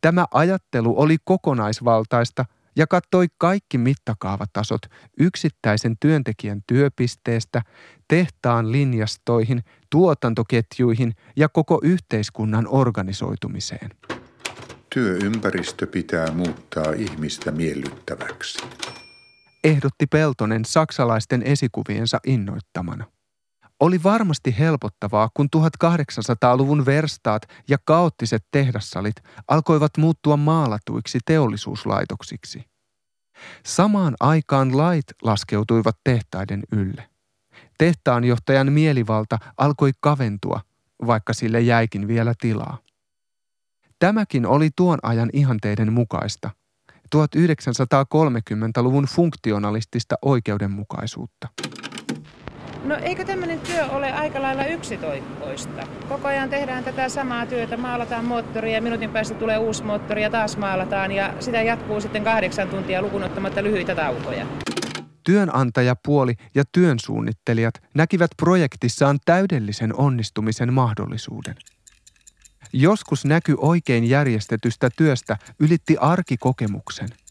Tämä 0.00 0.26
ajattelu 0.34 1.00
oli 1.00 1.16
kokonaisvaltaista 1.24 2.44
ja 2.78 2.86
kattoi 2.86 3.26
kaikki 3.38 3.78
mittakaavatasot 3.78 4.82
yksittäisen 5.20 5.96
työntekijän 6.00 6.62
työpisteestä, 6.66 7.62
tehtaan 8.08 8.72
linjastoihin, 8.72 9.62
tuotantoketjuihin 9.90 11.14
ja 11.36 11.48
koko 11.48 11.80
yhteiskunnan 11.82 12.66
organisoitumiseen. 12.68 13.90
Työympäristö 14.94 15.86
pitää 15.86 16.30
muuttaa 16.30 16.92
ihmistä 16.92 17.50
miellyttäväksi. 17.50 18.58
Ehdotti 19.64 20.06
Peltonen 20.06 20.64
saksalaisten 20.64 21.42
esikuviensa 21.42 22.20
innoittamana. 22.26 23.04
Oli 23.80 24.02
varmasti 24.02 24.58
helpottavaa, 24.58 25.30
kun 25.34 25.48
1800-luvun 25.56 26.86
verstaat 26.86 27.42
ja 27.68 27.78
kaoottiset 27.84 28.44
tehdassalit 28.50 29.16
alkoivat 29.48 29.96
muuttua 29.98 30.36
maalatuiksi 30.36 31.18
teollisuuslaitoksiksi. 31.24 32.64
Samaan 33.66 34.14
aikaan 34.20 34.76
lait 34.76 35.06
laskeutuivat 35.22 35.96
tehtaiden 36.04 36.62
ylle. 36.72 37.08
Tehtaanjohtajan 37.78 38.72
mielivalta 38.72 39.38
alkoi 39.56 39.92
kaventua, 40.00 40.60
vaikka 41.06 41.32
sille 41.32 41.60
jäikin 41.60 42.08
vielä 42.08 42.34
tilaa. 42.40 42.78
Tämäkin 43.98 44.46
oli 44.46 44.70
tuon 44.76 44.98
ajan 45.02 45.30
ihanteiden 45.32 45.92
mukaista, 45.92 46.50
1930-luvun 47.16 49.04
funktionalistista 49.04 50.14
oikeudenmukaisuutta. 50.22 51.48
No 52.88 52.96
eikö 53.02 53.24
tämmöinen 53.24 53.60
työ 53.60 53.86
ole 53.86 54.12
aika 54.12 54.42
lailla 54.42 54.64
yksitoikkoista? 54.64 55.86
Koko 56.08 56.28
ajan 56.28 56.50
tehdään 56.50 56.84
tätä 56.84 57.08
samaa 57.08 57.46
työtä, 57.46 57.76
maalataan 57.76 58.24
moottoria 58.24 58.74
ja 58.74 58.82
minuutin 58.82 59.10
päästä 59.10 59.34
tulee 59.34 59.58
uusi 59.58 59.82
moottori 59.82 60.22
ja 60.22 60.30
taas 60.30 60.56
maalataan 60.56 61.12
ja 61.12 61.34
sitä 61.40 61.62
jatkuu 61.62 62.00
sitten 62.00 62.24
kahdeksan 62.24 62.68
tuntia 62.68 63.02
lukunottamatta 63.02 63.62
lyhyitä 63.62 63.94
taukoja. 63.94 64.46
Työnantajapuoli 65.24 66.34
ja 66.54 66.64
työnsuunnittelijat 66.72 67.74
näkivät 67.94 68.30
projektissaan 68.36 69.18
täydellisen 69.24 69.94
onnistumisen 69.94 70.72
mahdollisuuden. 70.72 71.54
Joskus 72.72 73.24
näky 73.24 73.54
oikein 73.58 74.08
järjestetystä 74.08 74.88
työstä 74.96 75.36
ylitti 75.60 75.96
arkikokemuksen– 76.00 77.08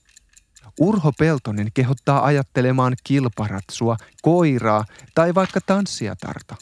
Urho 0.79 1.11
Peltonen 1.19 1.71
kehottaa 1.73 2.25
ajattelemaan 2.25 2.95
kilparatsua, 3.03 3.97
koiraa 4.21 4.85
tai 5.15 5.35
vaikka 5.35 5.59
tanssiatarta. 5.61 6.55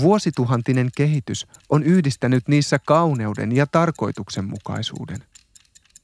Vuosituhantinen 0.00 0.90
kehitys 0.96 1.46
on 1.68 1.82
yhdistänyt 1.82 2.48
niissä 2.48 2.78
kauneuden 2.78 3.56
ja 3.56 3.66
tarkoituksenmukaisuuden. 3.66 5.16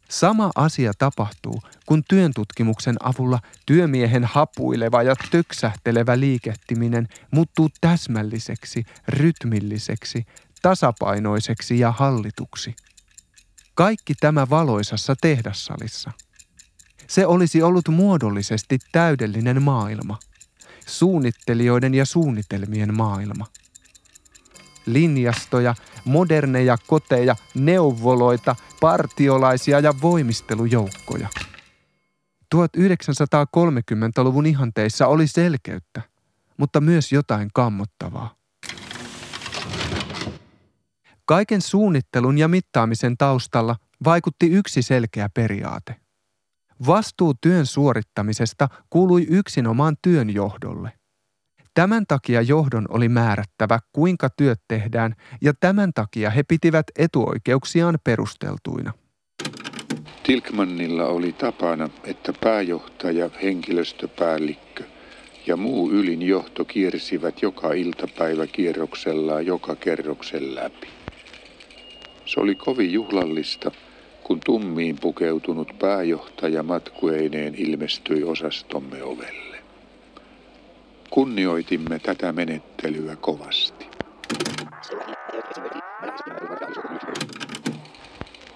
Sama 0.08 0.50
asia 0.54 0.92
tapahtuu, 0.98 1.62
kun 1.86 2.02
työntutkimuksen 2.08 2.96
avulla 3.00 3.38
työmiehen 3.66 4.24
hapuileva 4.24 5.02
ja 5.02 5.14
töksähtelevä 5.30 6.20
liikehtiminen 6.20 7.08
muuttuu 7.30 7.68
täsmälliseksi, 7.80 8.84
rytmilliseksi, 9.08 10.26
tasapainoiseksi 10.62 11.78
ja 11.78 11.92
hallituksi. 11.92 12.76
Kaikki 13.74 14.14
tämä 14.14 14.50
valoisassa 14.50 15.14
tehdassalissa– 15.20 16.10
se 17.08 17.26
olisi 17.26 17.62
ollut 17.62 17.88
muodollisesti 17.88 18.78
täydellinen 18.92 19.62
maailma. 19.62 20.18
Suunnittelijoiden 20.86 21.94
ja 21.94 22.04
suunnitelmien 22.04 22.96
maailma. 22.96 23.46
Linjastoja, 24.86 25.74
moderneja 26.04 26.76
koteja, 26.86 27.36
neuvoloita, 27.54 28.56
partiolaisia 28.80 29.80
ja 29.80 29.94
voimistelujoukkoja. 30.02 31.28
1930-luvun 32.54 34.46
ihanteissa 34.46 35.06
oli 35.06 35.26
selkeyttä, 35.26 36.02
mutta 36.56 36.80
myös 36.80 37.12
jotain 37.12 37.50
kammottavaa. 37.54 38.34
Kaiken 41.24 41.62
suunnittelun 41.62 42.38
ja 42.38 42.48
mittaamisen 42.48 43.16
taustalla 43.16 43.76
vaikutti 44.04 44.46
yksi 44.46 44.82
selkeä 44.82 45.28
periaate– 45.34 45.96
Vastuu 46.86 47.34
työn 47.40 47.66
suorittamisesta 47.66 48.68
kuului 48.90 49.26
yksinomaan 49.30 49.96
työnjohdolle. 50.02 50.92
Tämän 51.74 52.04
takia 52.08 52.42
johdon 52.42 52.86
oli 52.88 53.08
määrättävä, 53.08 53.78
kuinka 53.92 54.30
työt 54.30 54.60
tehdään, 54.68 55.14
ja 55.42 55.52
tämän 55.60 55.92
takia 55.94 56.30
he 56.30 56.42
pitivät 56.42 56.86
etuoikeuksiaan 56.98 57.98
perusteltuina. 58.04 58.92
Tilkmannilla 60.22 61.06
oli 61.06 61.32
tapana, 61.32 61.90
että 62.04 62.32
pääjohtaja, 62.40 63.30
henkilöstöpäällikkö 63.42 64.84
ja 65.46 65.56
muu 65.56 65.90
ylin 65.90 66.22
johto 66.22 66.64
kiersivät 66.64 67.42
joka 67.42 67.72
iltapäivä 67.72 68.46
kierroksellaan 68.46 69.46
joka 69.46 69.76
kerroksen 69.76 70.54
läpi. 70.54 70.88
Se 72.26 72.40
oli 72.40 72.54
kovin 72.54 72.92
juhlallista– 72.92 73.70
kun 74.26 74.40
tummiin 74.44 74.96
pukeutunut 75.00 75.78
pääjohtaja 75.78 76.62
matkueineen 76.62 77.54
ilmestyi 77.54 78.24
osastomme 78.24 79.02
ovelle. 79.02 79.56
Kunnioitimme 81.10 81.98
tätä 81.98 82.32
menettelyä 82.32 83.16
kovasti. 83.16 83.86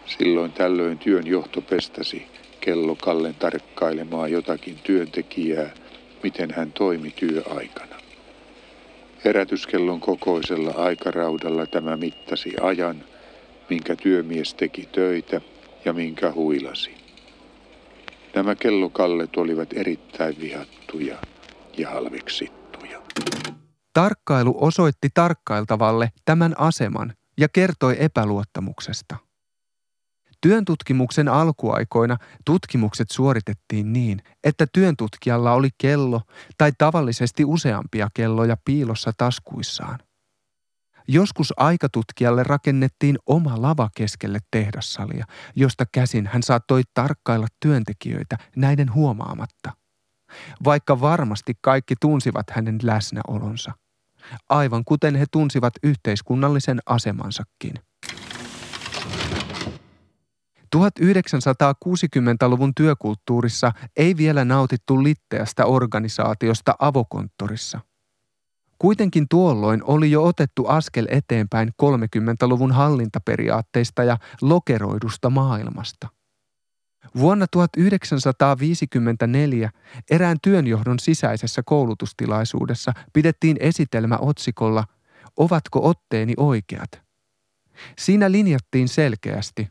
Silloin 0.06 0.52
tällöin 0.52 0.98
työn 0.98 1.26
johto 1.26 1.60
pestasi 1.60 2.26
kello 2.60 2.96
Kallen 2.96 3.34
tarkkailemaan 3.34 4.32
jotakin 4.32 4.78
työntekijää, 4.84 5.70
miten 6.22 6.50
hän 6.50 6.72
toimi 6.72 7.10
työaikana. 7.10 7.96
Herätyskellon 9.24 10.00
kokoisella 10.00 10.70
aikaraudalla 10.70 11.66
tämä 11.66 11.96
mittasi 11.96 12.52
ajan, 12.60 13.04
minkä 13.68 13.96
työmies 13.96 14.54
teki 14.54 14.88
töitä 14.92 15.40
ja 15.84 15.92
minkä 15.92 16.32
huilasi. 16.32 16.94
Nämä 18.34 18.54
kellokallet 18.54 19.36
olivat 19.36 19.68
erittäin 19.72 20.40
vihattuja 20.40 21.18
ja 21.78 21.90
halveksittuja. 21.90 23.02
Tarkkailu 23.92 24.56
osoitti 24.60 25.08
tarkkailtavalle 25.14 26.12
tämän 26.24 26.54
aseman 26.58 27.14
ja 27.38 27.48
kertoi 27.48 27.96
epäluottamuksesta. 27.98 29.16
Työntutkimuksen 30.40 31.28
alkuaikoina 31.28 32.16
tutkimukset 32.44 33.10
suoritettiin 33.10 33.92
niin, 33.92 34.22
että 34.44 34.66
työntutkijalla 34.72 35.52
oli 35.52 35.68
kello 35.78 36.20
tai 36.58 36.72
tavallisesti 36.78 37.44
useampia 37.44 38.08
kelloja 38.14 38.56
piilossa 38.64 39.12
taskuissaan. 39.16 39.98
Joskus 41.12 41.54
aikatutkijalle 41.56 42.42
rakennettiin 42.42 43.18
oma 43.26 43.62
lava 43.62 43.88
keskelle 43.96 44.38
tehdassalia, 44.50 45.24
josta 45.56 45.84
käsin 45.92 46.26
hän 46.32 46.42
saattoi 46.42 46.82
tarkkailla 46.94 47.46
työntekijöitä 47.60 48.36
näiden 48.56 48.94
huomaamatta. 48.94 49.72
Vaikka 50.64 51.00
varmasti 51.00 51.52
kaikki 51.60 51.94
tunsivat 52.00 52.50
hänen 52.50 52.78
läsnäolonsa. 52.82 53.72
Aivan 54.48 54.84
kuten 54.84 55.14
he 55.14 55.24
tunsivat 55.32 55.72
yhteiskunnallisen 55.82 56.78
asemansakin. 56.86 57.74
1960-luvun 60.76 62.72
työkulttuurissa 62.76 63.72
ei 63.96 64.16
vielä 64.16 64.44
nautittu 64.44 65.02
litteästä 65.02 65.66
organisaatiosta 65.66 66.74
avokonttorissa– 66.78 67.80
Kuitenkin 68.80 69.26
tuolloin 69.30 69.82
oli 69.84 70.10
jo 70.10 70.24
otettu 70.24 70.66
askel 70.66 71.06
eteenpäin 71.10 71.68
30-luvun 71.82 72.72
hallintaperiaatteista 72.72 74.04
ja 74.04 74.16
lokeroidusta 74.42 75.30
maailmasta. 75.30 76.08
Vuonna 77.16 77.46
1954 77.50 79.70
erään 80.10 80.36
työnjohdon 80.42 80.98
sisäisessä 80.98 81.62
koulutustilaisuudessa 81.64 82.92
pidettiin 83.12 83.56
esitelmä 83.60 84.18
otsikolla 84.20 84.84
Ovatko 85.36 85.88
otteeni 85.88 86.34
oikeat? 86.36 87.02
Siinä 87.98 88.32
linjattiin 88.32 88.88
selkeästi. 88.88 89.68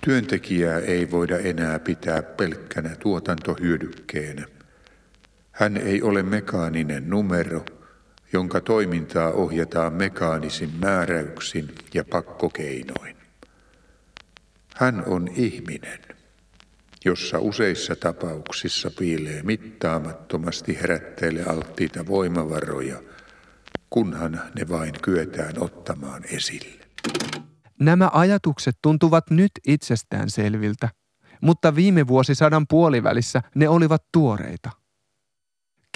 Työntekijää 0.00 0.78
ei 0.78 1.10
voida 1.10 1.38
enää 1.38 1.78
pitää 1.78 2.22
pelkkänä 2.22 2.96
tuotantohyödykkeenä. 2.96 4.46
Hän 5.52 5.76
ei 5.76 6.02
ole 6.02 6.22
mekaaninen 6.22 7.10
numero, 7.10 7.64
jonka 8.32 8.60
toimintaa 8.60 9.30
ohjataan 9.30 9.92
mekaanisin 9.92 10.70
määräyksin 10.80 11.74
ja 11.94 12.04
pakkokeinoin. 12.04 13.16
Hän 14.76 15.02
on 15.06 15.28
ihminen, 15.34 15.98
jossa 17.04 17.38
useissa 17.38 17.96
tapauksissa 17.96 18.90
piilee 18.98 19.42
mittaamattomasti 19.42 20.78
herätteille 20.80 21.44
alttiita 21.44 22.06
voimavaroja, 22.06 23.02
kunhan 23.90 24.40
ne 24.54 24.68
vain 24.68 24.92
kyetään 25.02 25.54
ottamaan 25.58 26.24
esille. 26.24 26.86
Nämä 27.80 28.10
ajatukset 28.12 28.78
tuntuvat 28.82 29.30
nyt 29.30 29.52
itsestään 29.66 30.30
selviltä, 30.30 30.88
mutta 31.40 31.74
viime 31.74 32.06
vuosisadan 32.06 32.66
puolivälissä 32.66 33.42
ne 33.54 33.68
olivat 33.68 34.04
tuoreita. 34.12 34.70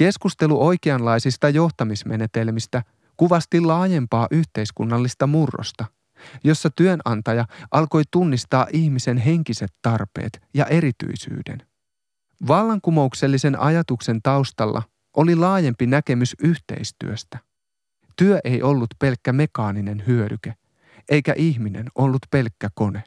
Keskustelu 0.00 0.66
oikeanlaisista 0.66 1.48
johtamismenetelmistä 1.48 2.82
kuvasti 3.16 3.60
laajempaa 3.60 4.26
yhteiskunnallista 4.30 5.26
murrosta, 5.26 5.84
jossa 6.44 6.70
työnantaja 6.76 7.44
alkoi 7.70 8.02
tunnistaa 8.10 8.66
ihmisen 8.72 9.18
henkiset 9.18 9.72
tarpeet 9.82 10.42
ja 10.54 10.66
erityisyyden. 10.66 11.62
Vallankumouksellisen 12.48 13.60
ajatuksen 13.60 14.22
taustalla 14.22 14.82
oli 15.16 15.36
laajempi 15.36 15.86
näkemys 15.86 16.36
yhteistyöstä. 16.42 17.38
Työ 18.16 18.38
ei 18.44 18.62
ollut 18.62 18.90
pelkkä 18.98 19.32
mekaaninen 19.32 20.02
hyödyke, 20.06 20.54
eikä 21.08 21.34
ihminen 21.36 21.86
ollut 21.94 22.22
pelkkä 22.30 22.68
kone. 22.74 23.04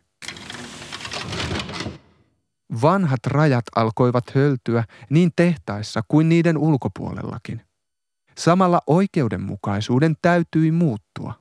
Vanhat 2.81 3.25
rajat 3.27 3.65
alkoivat 3.75 4.23
höltyä 4.35 4.83
niin 5.09 5.31
tehtaissa 5.35 6.01
kuin 6.07 6.29
niiden 6.29 6.57
ulkopuolellakin. 6.57 7.61
Samalla 8.37 8.81
oikeudenmukaisuuden 8.87 10.15
täytyi 10.21 10.71
muuttua. 10.71 11.33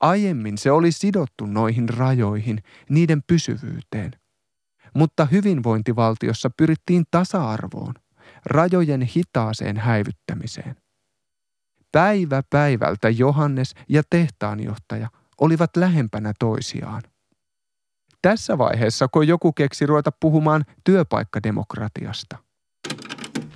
Aiemmin 0.00 0.58
se 0.58 0.70
oli 0.70 0.92
sidottu 0.92 1.46
noihin 1.46 1.88
rajoihin, 1.88 2.62
niiden 2.88 3.22
pysyvyyteen. 3.26 4.10
Mutta 4.94 5.24
hyvinvointivaltiossa 5.24 6.50
pyrittiin 6.56 7.04
tasa-arvoon, 7.10 7.94
rajojen 8.46 9.02
hitaaseen 9.02 9.76
häivyttämiseen. 9.76 10.76
Päivä 11.92 12.42
päivältä 12.50 13.10
Johannes 13.10 13.74
ja 13.88 14.02
tehtaanjohtaja 14.10 15.08
olivat 15.40 15.76
lähempänä 15.76 16.32
toisiaan. 16.38 17.02
Tässä 18.24 18.58
vaiheessa, 18.58 19.08
kun 19.08 19.28
joku 19.28 19.52
keksi 19.52 19.86
ruveta 19.86 20.12
puhumaan 20.20 20.64
työpaikkademokratiasta. 20.84 22.36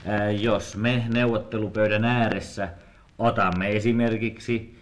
Ää, 0.06 0.30
jos 0.30 0.76
me 0.76 1.04
neuvottelupöydän 1.14 2.04
ääressä 2.04 2.68
otamme 3.18 3.76
esimerkiksi 3.76 4.78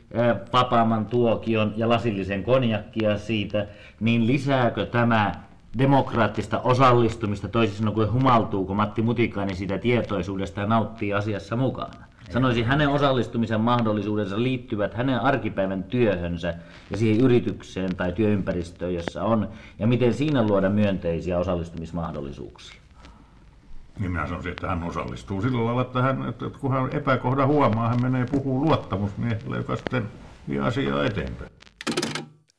vapaaman 0.53 1.07
tuokion 1.07 1.75
ja 1.77 1.88
lasillisen 1.88 2.44
konjakkia 2.44 3.18
siitä, 3.18 3.66
niin 4.01 4.27
lisääkö 4.27 4.87
tämä 4.87 5.33
demokraattista 5.79 6.61
osallistumista, 6.61 7.49
toisin 7.49 7.77
sanoen 7.77 7.94
kuin 7.94 8.12
humaltuuko 8.12 8.75
Matti 8.75 9.03
Mutikainen 9.03 9.57
siitä 9.57 9.79
tietoisuudesta 9.79 10.61
ja 10.61 10.66
nauttii 10.66 11.12
asiassa 11.12 11.57
mukana? 11.57 12.07
Sanoisin, 12.30 12.64
hänen 12.64 12.88
osallistumisen 12.88 13.60
mahdollisuudensa 13.60 14.42
liittyvät 14.42 14.94
hänen 14.94 15.20
arkipäivän 15.20 15.84
työhönsä 15.84 16.54
ja 16.90 16.96
siihen 16.96 17.20
yritykseen 17.20 17.96
tai 17.96 18.12
työympäristöön, 18.12 18.94
jossa 18.94 19.24
on, 19.24 19.48
ja 19.78 19.86
miten 19.86 20.14
siinä 20.14 20.46
luoda 20.46 20.70
myönteisiä 20.70 21.38
osallistumismahdollisuuksia. 21.38 22.80
Niin 23.98 24.10
minä 24.10 24.26
sanoisin, 24.26 24.52
että 24.52 24.68
hän 24.68 24.82
osallistuu 24.82 25.42
sillä 25.42 25.64
lailla, 25.64 25.82
että, 25.82 26.02
hän, 26.02 26.28
että 26.28 26.44
kun 26.60 26.72
hän 26.72 26.88
epäkohda 26.92 27.46
huomaa, 27.46 27.88
hän 27.88 28.02
menee 28.02 28.26
puhuu 28.26 28.64
luottamusmiehelle, 28.64 29.56
joka 29.56 29.76
sitten 29.76 30.08
vie 30.48 30.60
asiaa 30.60 31.04
eteenpäin. 31.04 31.50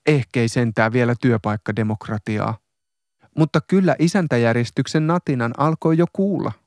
Ehkä 0.08 0.40
ei 0.40 0.48
sentää 0.48 0.92
vielä 0.92 1.16
työpaikkademokratiaa. 1.22 2.58
Mutta 3.38 3.60
kyllä 3.68 3.96
isäntäjärjestyksen 4.00 5.08
natinan 5.08 5.54
alkoi 5.58 5.98
jo 5.98 6.06
kuulla– 6.14 6.52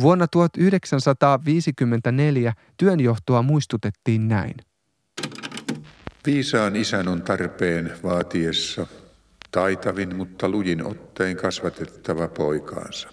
Vuonna 0.00 0.28
1954 0.28 2.52
työnjohtoa 2.76 3.42
muistutettiin 3.42 4.28
näin. 4.28 4.54
Viisaan 6.26 6.76
isän 6.76 7.08
on 7.08 7.22
tarpeen 7.22 7.92
vaatiessa 8.02 8.86
taitavin, 9.50 10.16
mutta 10.16 10.48
lujin 10.48 10.86
ottein 10.86 11.36
kasvatettava 11.36 12.28
poikaansa. 12.28 13.08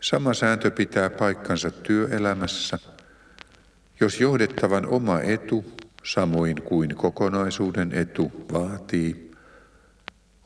Sama 0.00 0.34
sääntö 0.34 0.70
pitää 0.70 1.10
paikkansa 1.10 1.70
työelämässä. 1.70 2.78
Jos 4.00 4.20
johdettavan 4.20 4.86
oma 4.86 5.20
etu, 5.20 5.64
samoin 6.04 6.62
kuin 6.62 6.94
kokonaisuuden 6.94 7.92
etu, 7.92 8.32
vaatii, 8.52 9.30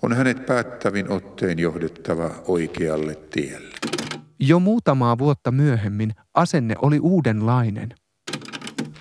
on 0.02 0.12
hänet 0.12 0.46
päättävin 0.46 1.10
otteen 1.10 1.58
johdettava 1.58 2.30
oikealle 2.46 3.14
tielle. 3.14 3.74
Jo 4.40 4.60
muutamaa 4.60 5.18
vuotta 5.18 5.50
myöhemmin 5.50 6.14
asenne 6.34 6.74
oli 6.82 6.98
uudenlainen. 6.98 7.94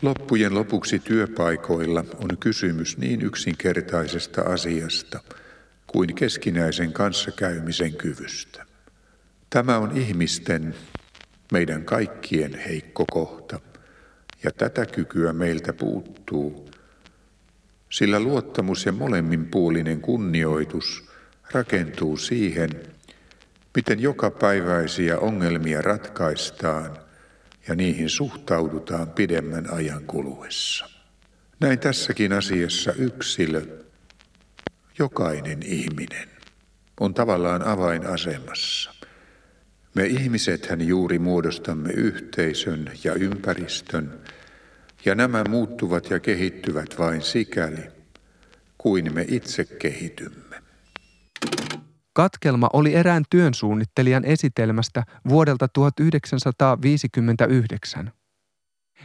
Loppujen 0.01 0.55
lopuksi 0.55 0.99
työpaikoilla 0.99 1.99
on 1.99 2.37
kysymys 2.39 2.97
niin 2.97 3.21
yksinkertaisesta 3.21 4.41
asiasta 4.41 5.19
kuin 5.87 6.15
keskinäisen 6.15 6.93
kanssakäymisen 6.93 7.93
kyvystä. 7.93 8.65
Tämä 9.49 9.77
on 9.77 9.97
ihmisten, 9.97 10.75
meidän 11.51 11.85
kaikkien 11.85 12.59
heikko 12.59 13.05
kohta, 13.11 13.59
ja 14.43 14.51
tätä 14.51 14.85
kykyä 14.85 15.33
meiltä 15.33 15.73
puuttuu, 15.73 16.69
sillä 17.89 18.19
luottamus 18.19 18.85
ja 18.85 18.91
molemminpuolinen 18.91 20.01
kunnioitus 20.01 21.09
rakentuu 21.51 22.17
siihen, 22.17 22.69
miten 23.77 23.99
jokapäiväisiä 23.99 25.19
ongelmia 25.19 25.81
ratkaistaan 25.81 26.97
ja 27.67 27.75
niihin 27.75 28.09
suhtaudutaan 28.09 29.09
pidemmän 29.09 29.73
ajan 29.73 30.03
kuluessa. 30.03 30.89
Näin 31.59 31.79
tässäkin 31.79 32.33
asiassa 32.33 32.93
yksilö, 32.93 33.61
jokainen 34.99 35.63
ihminen, 35.63 36.29
on 36.99 37.13
tavallaan 37.13 37.67
avainasemassa. 37.67 38.93
Me 39.93 40.05
ihmisethän 40.05 40.87
juuri 40.87 41.19
muodostamme 41.19 41.89
yhteisön 41.93 42.91
ja 43.03 43.13
ympäristön, 43.13 44.19
ja 45.05 45.15
nämä 45.15 45.43
muuttuvat 45.49 46.09
ja 46.09 46.19
kehittyvät 46.19 46.99
vain 46.99 47.21
sikäli, 47.21 47.83
kuin 48.77 49.13
me 49.13 49.25
itse 49.27 49.65
kehitymme. 49.65 50.47
Katkelma 52.17 52.69
oli 52.73 52.95
erään 52.95 53.23
työnsuunnittelijan 53.29 54.25
esitelmästä 54.25 55.03
vuodelta 55.29 55.67
1959. 55.67 58.11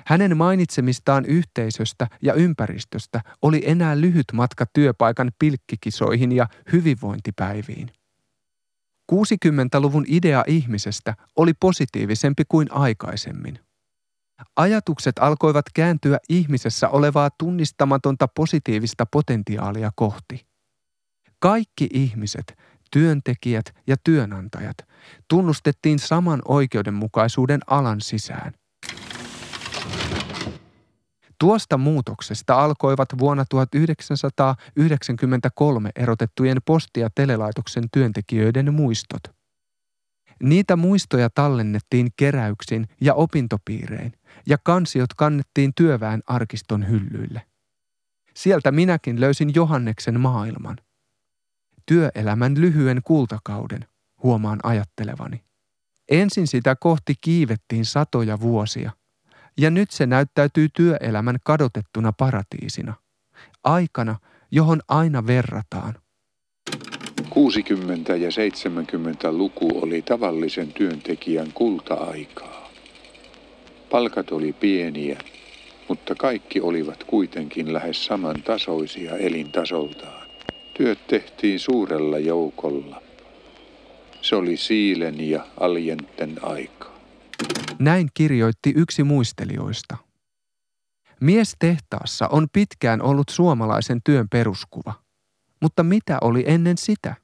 Hänen 0.07 0.37
mainitsemistaan 0.37 1.25
yhteisöstä 1.25 2.07
ja 2.23 2.35
ympäristöstä 2.35 3.21
oli 3.43 3.63
enää 3.67 4.01
lyhyt 4.01 4.25
matka 4.33 4.65
työpaikan 4.73 5.33
pilkkikisoihin 5.39 6.33
ja 6.33 6.47
hyvinvointipäiviin. 6.73 7.91
60-luvun 9.13 10.05
idea 10.09 10.45
ihmisestä 10.47 11.15
oli 11.37 11.53
positiivisempi 11.61 12.43
kuin 12.49 12.73
aikaisemmin. 12.73 13.59
Ajatukset 14.57 15.15
alkoivat 15.21 15.65
kääntyä 15.75 16.19
ihmisessä 16.29 16.89
olevaa 16.89 17.31
tunnistamatonta 17.39 18.29
positiivista 18.29 19.07
potentiaalia 19.07 19.91
kohti. 19.95 20.47
Kaikki 21.39 21.89
ihmiset 21.93 22.57
työntekijät 22.93 23.75
ja 23.87 23.97
työnantajat 24.05 24.77
tunnustettiin 25.29 25.99
saman 25.99 26.43
oikeudenmukaisuuden 26.45 27.61
alan 27.67 28.01
sisään. 28.01 28.53
Tuosta 31.41 31.79
muutoksesta 31.79 32.65
alkoivat 32.65 33.09
vuonna 33.19 33.45
1993 33.51 35.91
erotettujen 35.97 36.59
posti- 36.67 37.01
ja 37.01 37.09
telelaitoksen 37.15 37.85
työntekijöiden 37.93 38.75
muistot. 38.75 39.23
Niitä 40.43 40.77
muistoja 40.77 41.31
tallennettiin 41.31 42.09
keräyksin 42.17 42.89
ja 43.01 43.15
opintopiirein, 43.15 44.13
ja 44.47 44.59
kansiot 44.59 45.15
kannettiin 45.17 45.73
työväen 45.77 46.23
arkiston 46.27 46.89
hyllyille. 46.89 47.43
Sieltä 48.35 48.73
minäkin 48.73 49.21
löysin 49.21 49.53
Johanneksen 49.55 50.21
maailman– 50.21 50.77
työelämän 51.87 52.61
lyhyen 52.61 53.01
kultakauden, 53.05 53.87
huomaan 54.23 54.61
ajattelevani. 54.63 55.45
Ensin 56.11 56.47
sitä 56.47 56.77
kohti 56.77 57.15
kiivettiin 57.21 57.85
satoja 57.85 58.41
vuosia, 58.41 58.91
ja 59.59 59.71
nyt 59.71 59.91
se 59.91 60.07
näyttäytyy 60.07 60.69
työelämän 60.69 61.37
kadotettuna 61.45 62.13
paratiisina, 62.13 62.95
aikana, 63.65 64.17
johon 64.51 64.81
aina 64.89 65.27
verrataan. 65.27 65.95
60- 67.21 68.13
ja 68.19 68.29
70-luku 68.29 69.83
oli 69.83 70.03
tavallisen 70.03 70.73
työntekijän 70.73 71.53
kulta-aikaa. 71.55 72.71
Palkat 73.91 74.33
oli 74.33 74.53
pieniä, 74.53 75.19
mutta 75.89 76.15
kaikki 76.15 76.61
olivat 76.61 77.05
kuitenkin 77.05 77.73
lähes 77.73 78.07
samantasoisia 78.07 79.17
elintasoltaan. 79.17 80.22
Työt 80.83 81.07
tehtiin 81.07 81.61
suurella 81.61 82.19
joukolla. 82.19 83.03
Se 84.23 84.37
oli 84.37 84.57
siilen 84.57 85.31
ja 85.31 85.47
aljenten 85.61 86.45
aika. 86.45 86.93
Näin 87.79 88.09
kirjoitti 88.15 88.73
yksi 88.77 89.05
muistelijoista. 89.05 89.97
Mies 91.21 91.57
tehtaassa 91.59 92.29
on 92.29 92.47
pitkään 92.53 93.03
ollut 93.03 93.29
suomalaisen 93.29 94.01
työn 94.05 94.29
peruskuva. 94.29 94.95
Mutta 95.61 95.83
mitä 95.83 96.19
oli 96.21 96.45
ennen 96.47 96.79
sitä? 96.79 97.15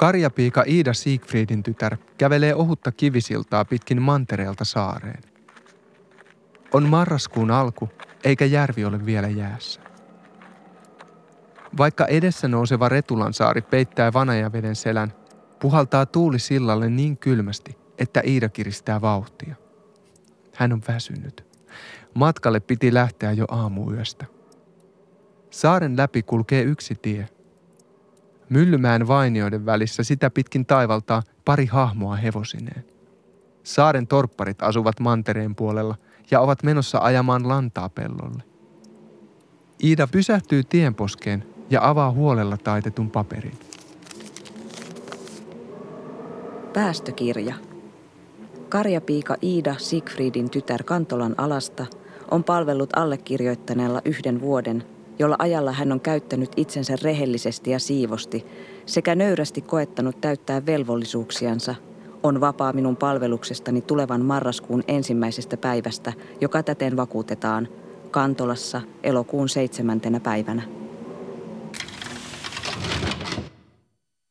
Karjapiika 0.00 0.64
Iida 0.66 0.94
Siegfriedin 0.94 1.62
tytär 1.62 1.96
kävelee 2.18 2.54
ohutta 2.54 2.92
kivisiltaa 2.92 3.64
pitkin 3.64 4.02
mantereelta 4.02 4.64
saareen. 4.64 5.22
On 6.72 6.88
marraskuun 6.88 7.50
alku, 7.50 7.88
eikä 8.24 8.44
järvi 8.44 8.84
ole 8.84 9.06
vielä 9.06 9.28
jäässä. 9.28 9.80
Vaikka 11.78 12.06
edessä 12.06 12.48
nouseva 12.48 12.88
Retulansaari 12.88 13.62
peittää 13.62 14.12
Vanajaveden 14.12 14.76
selän, 14.76 15.12
puhaltaa 15.58 16.06
tuuli 16.06 16.38
sillalle 16.38 16.88
niin 16.88 17.16
kylmästi, 17.16 17.78
että 17.98 18.22
Iida 18.24 18.48
kiristää 18.48 19.00
vauhtia. 19.00 19.54
Hän 20.54 20.72
on 20.72 20.82
väsynyt. 20.88 21.44
Matkalle 22.14 22.60
piti 22.60 22.94
lähteä 22.94 23.32
jo 23.32 23.44
aamuyöstä. 23.48 24.26
Saaren 25.50 25.96
läpi 25.96 26.22
kulkee 26.22 26.62
yksi 26.62 26.94
tie. 26.94 27.28
Myllymään 28.50 29.08
vainioiden 29.08 29.66
välissä 29.66 30.02
sitä 30.02 30.30
pitkin 30.30 30.66
taivaltaa 30.66 31.22
pari 31.44 31.66
hahmoa 31.66 32.16
hevosineen. 32.16 32.84
Saaren 33.62 34.06
torpparit 34.06 34.62
asuvat 34.62 35.00
mantereen 35.00 35.54
puolella 35.54 35.94
ja 36.30 36.40
ovat 36.40 36.62
menossa 36.62 36.98
ajamaan 36.98 37.48
lantaa 37.48 37.88
pellolle. 37.88 38.42
Iida 39.84 40.06
pysähtyy 40.06 40.62
tienposkeen 40.64 41.44
ja 41.70 41.88
avaa 41.88 42.10
huolella 42.10 42.56
taitetun 42.56 43.10
paperin. 43.10 43.58
Päästökirja. 46.72 47.54
Karjapiika 48.68 49.36
Iida 49.42 49.74
Siegfriedin 49.78 50.50
tytär 50.50 50.82
Kantolan 50.82 51.34
alasta 51.38 51.86
on 52.30 52.44
palvellut 52.44 52.90
allekirjoittaneella 52.96 54.02
yhden 54.04 54.40
vuoden, 54.40 54.84
jolla 55.20 55.36
ajalla 55.38 55.72
hän 55.72 55.92
on 55.92 56.00
käyttänyt 56.00 56.52
itsensä 56.56 56.96
rehellisesti 57.02 57.70
ja 57.70 57.78
siivosti 57.78 58.46
sekä 58.86 59.14
nöyrästi 59.14 59.60
koettanut 59.60 60.20
täyttää 60.20 60.66
velvollisuuksiansa, 60.66 61.74
on 62.22 62.40
vapaa 62.40 62.72
minun 62.72 62.96
palveluksestani 62.96 63.80
tulevan 63.80 64.24
marraskuun 64.24 64.84
ensimmäisestä 64.88 65.56
päivästä, 65.56 66.12
joka 66.40 66.62
täten 66.62 66.96
vakuutetaan 66.96 67.68
Kantolassa 68.10 68.80
elokuun 69.02 69.48
seitsemäntenä 69.48 70.20
päivänä. 70.20 70.62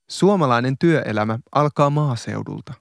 Suomalainen 0.09 0.77
työelämä 0.77 1.39
alkaa 1.51 1.89
maaseudulta, 1.89 2.73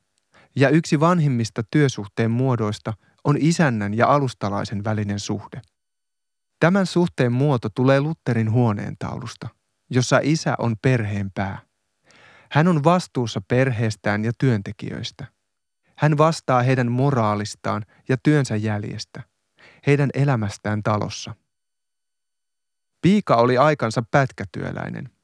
ja 0.57 0.69
yksi 0.69 1.01
vanhimmista 1.01 1.63
työsuhteen 1.71 2.31
muodoista 2.31 2.93
on 3.25 3.37
isännän 3.41 3.95
ja 3.95 4.07
alustalaisen 4.07 4.85
välinen 4.85 5.21
suhde. 5.21 5.61
Tämän 6.61 6.87
suhteen 6.87 7.33
muoto 7.33 7.69
tulee 7.69 8.01
Lutterin 8.01 8.51
huoneentaulusta, 8.53 9.49
jossa 9.91 10.21
isä 10.23 10.55
on 10.59 10.77
perheen 10.83 11.31
pää. 11.35 11.59
Hän 12.51 12.69
on 12.69 12.85
vastuussa 12.85 13.41
perheestään 13.49 14.25
ja 14.25 14.33
työntekijöistä. 14.39 15.27
Hän 15.97 16.19
vastaa 16.19 16.63
heidän 16.63 16.93
moraalistaan 16.93 17.87
ja 18.09 18.17
työnsä 18.23 18.57
jäljestä, 18.57 19.23
heidän 19.87 20.11
elämästään 20.15 20.83
talossa. 20.83 21.35
Piika 23.03 23.37
oli 23.37 23.59
aikansa 23.59 24.03
pätkätyöläinen– 24.11 25.09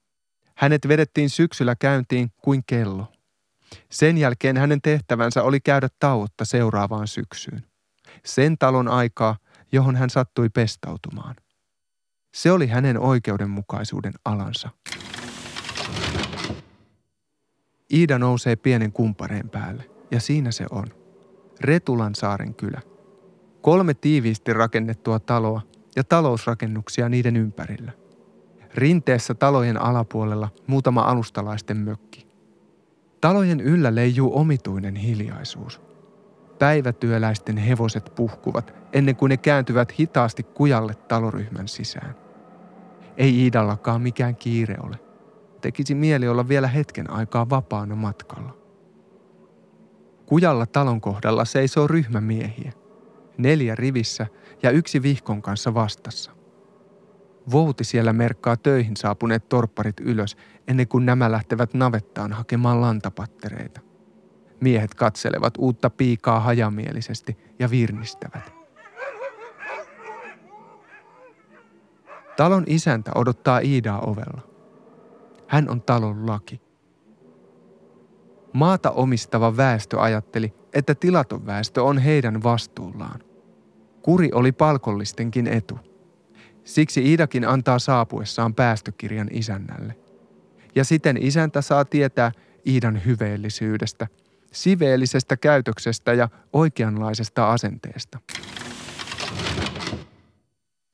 hänet 0.56 0.88
vedettiin 0.88 1.30
syksyllä 1.30 1.74
käyntiin 1.76 2.32
kuin 2.42 2.62
kello. 2.66 3.12
Sen 3.90 4.18
jälkeen 4.18 4.56
hänen 4.56 4.82
tehtävänsä 4.82 5.42
oli 5.42 5.60
käydä 5.60 5.88
tauotta 5.98 6.44
seuraavaan 6.44 7.08
syksyyn. 7.08 7.66
Sen 8.24 8.58
talon 8.58 8.88
aikaa, 8.88 9.36
johon 9.74 9.96
hän 9.96 10.10
sattui 10.10 10.48
pestautumaan. 10.48 11.36
Se 12.34 12.52
oli 12.52 12.66
hänen 12.66 12.98
oikeudenmukaisuuden 12.98 14.12
alansa. 14.24 14.68
Iida 17.92 18.18
nousee 18.18 18.56
pienen 18.56 18.92
kumpareen 18.92 19.50
päälle, 19.50 19.90
ja 20.10 20.20
siinä 20.20 20.52
se 20.52 20.66
on. 20.70 20.86
Retulan 21.60 22.14
saaren 22.14 22.54
kylä. 22.54 22.80
Kolme 23.62 23.94
tiiviisti 23.94 24.52
rakennettua 24.52 25.20
taloa 25.20 25.62
ja 25.96 26.04
talousrakennuksia 26.04 27.08
niiden 27.08 27.36
ympärillä– 27.36 27.92
Rinteessä 28.74 29.34
talojen 29.34 29.82
alapuolella 29.82 30.48
muutama 30.66 31.00
alustalaisten 31.00 31.76
mökki. 31.76 32.26
Talojen 33.20 33.60
yllä 33.60 33.94
leijuu 33.94 34.38
omituinen 34.38 34.96
hiljaisuus. 34.96 35.80
Päivätyöläisten 36.58 37.56
hevoset 37.56 38.12
puhkuvat 38.14 38.74
ennen 38.92 39.16
kuin 39.16 39.30
ne 39.30 39.36
kääntyvät 39.36 39.98
hitaasti 39.98 40.42
kujalle 40.42 40.94
taloryhmän 40.94 41.68
sisään. 41.68 42.14
Ei 43.16 43.42
Iidallakaan 43.42 44.02
mikään 44.02 44.36
kiire 44.36 44.76
ole. 44.82 44.96
Tekisi 45.60 45.94
mieli 45.94 46.28
olla 46.28 46.48
vielä 46.48 46.68
hetken 46.68 47.10
aikaa 47.10 47.50
vapaana 47.50 47.94
matkalla. 47.94 48.56
Kujalla 50.26 50.66
talon 50.66 51.00
kohdalla 51.00 51.44
seisoo 51.44 51.86
ryhmä 51.86 52.20
miehiä. 52.20 52.72
Neljä 53.38 53.74
rivissä 53.74 54.26
ja 54.62 54.70
yksi 54.70 55.02
vihkon 55.02 55.42
kanssa 55.42 55.74
vastassa– 55.74 56.30
Vouti 57.52 57.84
siellä 57.84 58.12
merkkaa 58.12 58.56
töihin 58.56 58.96
saapuneet 58.96 59.48
torpparit 59.48 60.00
ylös 60.00 60.36
ennen 60.68 60.88
kuin 60.88 61.06
nämä 61.06 61.32
lähtevät 61.32 61.74
navettaan 61.74 62.32
hakemaan 62.32 62.80
lantapattereita. 62.80 63.80
Miehet 64.60 64.94
katselevat 64.94 65.54
uutta 65.58 65.90
piikaa 65.90 66.40
hajamielisesti 66.40 67.38
ja 67.58 67.70
virnistävät. 67.70 68.54
Talon 72.36 72.64
isäntä 72.66 73.10
odottaa 73.14 73.58
Iidaa 73.58 74.00
ovella. 74.00 74.40
Hän 75.46 75.70
on 75.70 75.82
talon 75.82 76.26
laki. 76.26 76.60
Maata 78.52 78.90
omistava 78.90 79.56
väestö 79.56 80.00
ajatteli, 80.00 80.54
että 80.72 80.94
tilaton 80.94 81.46
väestö 81.46 81.82
on 81.82 81.98
heidän 81.98 82.42
vastuullaan. 82.42 83.20
Kuri 84.02 84.30
oli 84.32 84.52
palkollistenkin 84.52 85.46
etu– 85.46 85.78
Siksi 86.64 87.10
Iidakin 87.10 87.48
antaa 87.48 87.78
saapuessaan 87.78 88.54
päästökirjan 88.54 89.28
isännälle. 89.30 89.96
Ja 90.74 90.84
siten 90.84 91.16
isäntä 91.20 91.62
saa 91.62 91.84
tietää 91.84 92.32
Iidan 92.66 93.04
hyveellisyydestä, 93.04 94.06
siveellisestä 94.54 95.36
käytöksestä 95.36 96.12
ja 96.12 96.28
oikeanlaisesta 96.52 97.52
asenteesta. 97.52 98.18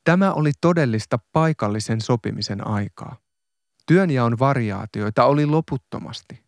Tämä 0.05 0.33
oli 0.33 0.53
todellista 0.61 1.19
paikallisen 1.33 2.01
sopimisen 2.01 2.67
aikaa. 2.67 3.17
Työnjaon 3.87 4.39
variaatioita 4.39 5.25
oli 5.25 5.47
loputtomasti. 5.47 6.45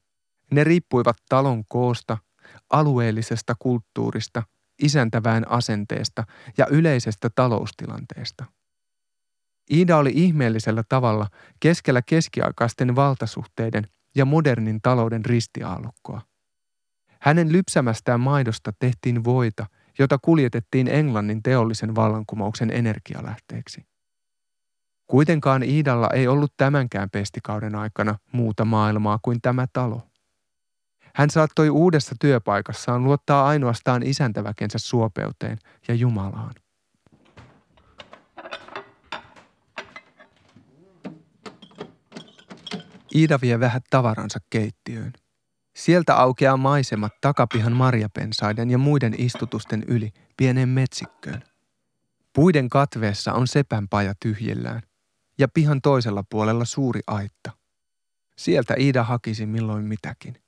Ne 0.51 0.65
riippuivat 0.65 1.17
talon 1.29 1.65
koosta, 1.69 2.19
alueellisesta 2.71 3.55
kulttuurista, 3.59 4.43
isäntävään 4.83 5.51
asenteesta 5.51 6.25
ja 6.59 6.67
yleisestä 6.67 7.31
taloustilanteesta– 7.35 8.45
Iida 9.71 9.97
oli 9.97 10.13
ihmeellisellä 10.15 10.83
tavalla 10.89 11.27
keskellä 11.61 12.03
keskiaikaisten 12.03 12.97
valtasuhteiden 12.97 13.89
ja 14.15 14.25
modernin 14.25 14.81
talouden 14.83 15.25
ristiaallokkoa. 15.25 16.21
Hänen 17.23 17.53
lypsämästään 17.53 18.21
maidosta 18.21 18.73
tehtiin 18.79 19.25
voita, 19.25 19.67
jota 19.99 20.19
kuljetettiin 20.23 20.89
Englannin 20.89 21.43
teollisen 21.43 21.95
vallankumouksen 21.95 22.71
energialähteeksi. 22.71 23.87
Kuitenkaan 25.07 25.63
Iidalla 25.63 26.09
ei 26.15 26.29
ollut 26.29 26.53
tämänkään 26.57 27.11
pestikauden 27.11 27.75
aikana 27.75 28.19
muuta 28.33 28.65
maailmaa 28.65 29.19
kuin 29.23 29.41
tämä 29.41 29.67
talo. 29.73 30.03
Hän 31.15 31.31
saattoi 31.31 31.71
uudessa 31.71 32.15
työpaikassaan 32.21 33.05
luottaa 33.05 33.47
ainoastaan 33.47 34.03
isäntäväkensä 34.03 34.79
suopeuteen 34.79 35.59
ja 35.89 35.95
Jumalaan. 35.95 36.55
Iida 43.15 43.39
vie 43.43 43.61
vähän 43.61 43.83
tavaransa 43.91 44.39
keittiöön. 44.51 45.13
Sieltä 45.77 46.17
aukeaa 46.17 46.57
maisemat 46.57 47.13
takapihan 47.21 47.73
marjapensaiden 47.73 48.71
ja 48.71 48.79
muiden 48.79 49.15
istutusten 49.19 49.85
yli 49.89 50.13
pieneen 50.37 50.69
metsikköön. 50.69 51.43
Puiden 52.33 52.69
katveessa 52.69 53.33
on 53.33 53.49
sepän 53.49 53.89
paja 53.89 54.15
ja 55.39 55.49
pihan 55.49 55.81
toisella 55.81 56.25
puolella 56.31 56.65
suuri 56.65 57.01
aitta. 57.07 57.51
Sieltä 58.37 58.75
Iida 58.79 59.03
hakisi 59.03 59.47
milloin 59.47 59.85
mitäkin. 59.85 60.43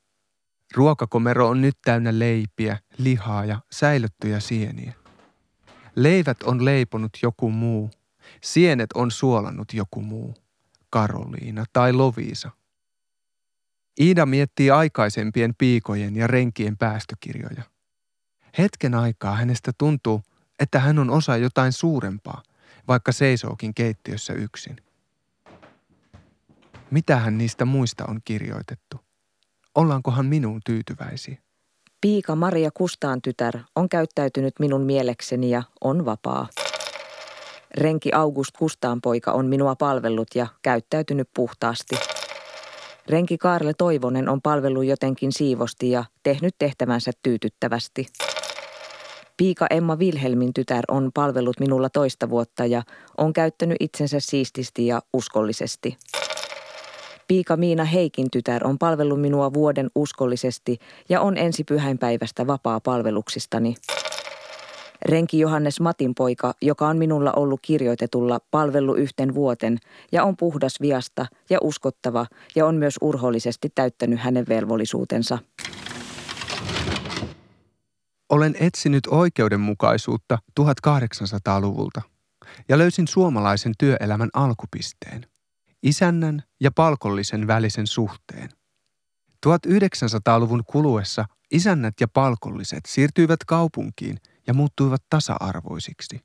Ruokakomero 0.74 1.48
on 1.48 1.60
nyt 1.60 1.76
täynnä 1.84 2.18
leipiä, 2.18 2.78
lihaa 2.98 3.44
ja 3.44 3.60
säilöttyjä 3.72 4.40
sieniä. 4.40 4.92
Leivät 5.96 6.42
on 6.42 6.64
leiponut 6.64 7.12
joku 7.22 7.50
muu, 7.50 7.90
sienet 8.42 8.92
on 8.92 9.10
suolannut 9.10 9.72
joku 9.72 10.00
muu, 10.00 10.34
Karoliina 10.90 11.64
tai 11.72 11.92
Loviisa. 11.92 12.50
Iida 14.00 14.26
miettii 14.26 14.70
aikaisempien 14.70 15.54
piikojen 15.59 16.16
ja 16.16 16.26
renkien 16.26 16.76
päästökirjoja. 16.76 17.62
Hetken 18.59 18.94
aikaa 18.94 19.37
hänestä 19.37 19.72
tuntuu, 19.78 20.22
että 20.59 20.78
hän 20.78 20.98
on 20.98 21.11
osa 21.11 21.37
jotain 21.37 21.72
suurempaa, 21.72 22.42
vaikka 22.88 23.12
seisookin 23.12 23.74
keittiössä 23.74 24.33
yksin. 24.33 24.76
Mitä 26.90 27.16
hän 27.16 27.38
niistä 27.38 27.64
muista 27.64 28.04
on 28.09 28.20
kirjoitettu? 28.24 29.00
Ollaankohan 29.74 30.26
minuun 30.26 30.61
tyytyväisiä? 30.66 31.38
Piika 32.00 32.37
Maria 32.37 32.70
Kustaan 32.74 33.22
tytär 33.22 33.59
on 33.76 33.88
käyttäytynyt 33.88 34.54
minun 34.59 34.83
mielekseni 34.83 35.50
ja 35.50 35.62
on 35.80 36.04
vapaa. 36.04 36.48
Renki 37.76 38.12
August 38.12 38.57
Kustaan 38.59 39.00
poika 39.00 39.33
on 39.33 39.46
minua 39.46 39.76
palvellut 39.76 40.28
ja 40.35 40.46
käyttäytynyt 40.62 41.28
puhtaasti. 41.35 41.94
Renki 43.08 43.38
Kaarle 43.38 43.72
Toivonen 43.78 44.28
on 44.28 44.42
palvellut 44.42 44.84
jotenkin 44.84 45.32
siivosti 45.32 45.90
ja 45.90 46.04
tehnyt 46.22 46.54
tehtävänsä 46.58 47.10
tyytyttävästi. 47.22 48.06
Piika 49.36 49.66
Emma 49.70 49.98
Vilhelmin 49.98 50.54
tytär 50.54 50.84
on 50.88 51.10
palvellut 51.14 51.60
minulla 51.60 51.90
toista 51.90 52.30
vuotta 52.30 52.66
ja 52.66 52.82
on 53.18 53.32
käyttänyt 53.32 53.76
itsensä 53.80 54.20
siististi 54.20 54.86
ja 54.86 55.02
uskollisesti. 55.12 55.96
Piika 57.28 57.56
Miina 57.56 57.84
Heikin 57.84 58.30
tytär 58.30 58.66
on 58.66 58.78
palvellut 58.78 59.20
minua 59.20 59.52
vuoden 59.54 59.90
uskollisesti 59.94 60.78
ja 61.08 61.20
on 61.20 61.36
ensi 61.36 61.64
pyhäinpäivästä 61.64 62.46
vapaa 62.46 62.80
palveluksistani. 62.80 63.74
Renki 65.04 65.38
Johannes 65.38 65.80
Matin 65.80 66.14
poika, 66.14 66.54
joka 66.62 66.88
on 66.88 66.96
minulla 66.96 67.33
ollut 67.33 67.61
kirjoitetulla 67.62 68.38
palvelu 68.50 68.94
yhten 68.94 69.35
vuoten 69.35 69.78
ja 70.12 70.24
on 70.24 70.37
puhdas 70.37 70.80
viasta 70.80 71.26
ja 71.50 71.59
uskottava 71.62 72.26
ja 72.57 72.66
on 72.66 72.74
myös 72.74 72.94
urhollisesti 73.00 73.72
täyttänyt 73.74 74.20
hänen 74.20 74.44
velvollisuutensa. 74.48 75.38
Olen 78.28 78.54
etsinyt 78.61 79.07
oikeudenmukaisuutta 79.07 80.38
1800-luvulta 80.61 82.02
ja 82.68 82.78
löysin 82.78 83.09
suomalaisen 83.09 83.72
työelämän 83.78 84.28
alkupisteen, 84.33 85.26
isännän 85.83 86.42
ja 86.61 86.70
palkollisen 86.70 87.46
välisen 87.46 87.87
suhteen. 87.87 88.48
1900-luvun 89.46 90.62
kuluessa 90.66 91.24
isännät 91.50 91.94
ja 92.00 92.09
palkolliset 92.09 92.80
siirtyivät 92.87 93.44
kaupunkiin 93.46 94.16
ja 94.46 94.54
muuttuivat 94.54 95.02
tasa-arvoisiksi, 95.11 96.20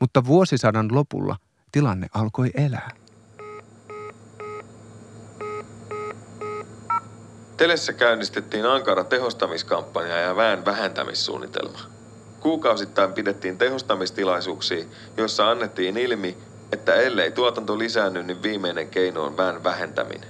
mutta 0.00 0.24
vuosisadan 0.24 0.88
lopulla 0.92 1.36
tilanne 1.72 2.06
alkoi 2.14 2.50
elää. 2.54 2.90
Telessä 7.56 7.92
käynnistettiin 7.92 8.66
ankara 8.66 9.04
tehostamiskampanja 9.04 10.16
ja 10.16 10.36
väen 10.36 10.64
vähentämissuunnitelma. 10.64 11.78
Kuukausittain 12.40 13.12
pidettiin 13.12 13.58
tehostamistilaisuuksia, 13.58 14.84
joissa 15.16 15.50
annettiin 15.50 15.96
ilmi, 15.96 16.38
että 16.72 16.94
ellei 16.94 17.32
tuotanto 17.32 17.78
lisäänny, 17.78 18.22
niin 18.22 18.42
viimeinen 18.42 18.88
keino 18.88 19.22
on 19.24 19.36
väen 19.36 19.64
vähentäminen. 19.64 20.28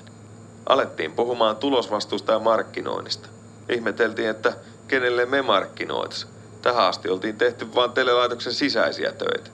Alettiin 0.66 1.12
puhumaan 1.12 1.56
tulosvastuusta 1.56 2.32
ja 2.32 2.38
markkinoinnista. 2.38 3.28
Ihmeteltiin, 3.68 4.28
että 4.28 4.52
kenelle 4.88 5.26
me 5.26 5.42
markkinoitais. 5.42 6.33
Tähän 6.64 6.84
asti 6.88 7.08
oltiin 7.08 7.36
tehty 7.36 7.74
vain 7.74 7.92
telelaitoksen 7.92 8.52
sisäisiä 8.52 9.12
töitä. 9.12 9.50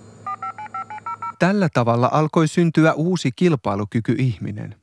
Tällä 1.38 1.68
tavalla 1.74 2.08
alkoi 2.12 2.48
syntyä 2.48 2.92
uusi 2.92 3.30
kilpailukyky-ihminen. 3.36 4.76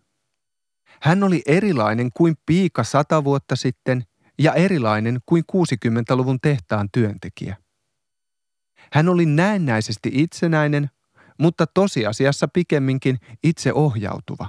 Hän 1.01 1.23
oli 1.23 1.41
erilainen 1.45 2.09
kuin 2.13 2.35
piika 2.45 2.83
sata 2.83 3.23
vuotta 3.23 3.55
sitten 3.55 4.03
ja 4.39 4.53
erilainen 4.53 5.19
kuin 5.25 5.43
60-luvun 5.51 6.39
tehtaan 6.41 6.89
työntekijä. 6.91 7.55
Hän 8.93 9.09
oli 9.09 9.25
näennäisesti 9.25 10.09
itsenäinen, 10.13 10.89
mutta 11.37 11.67
tosiasiassa 11.67 12.47
pikemminkin 12.47 13.19
itseohjautuva. 13.43 14.47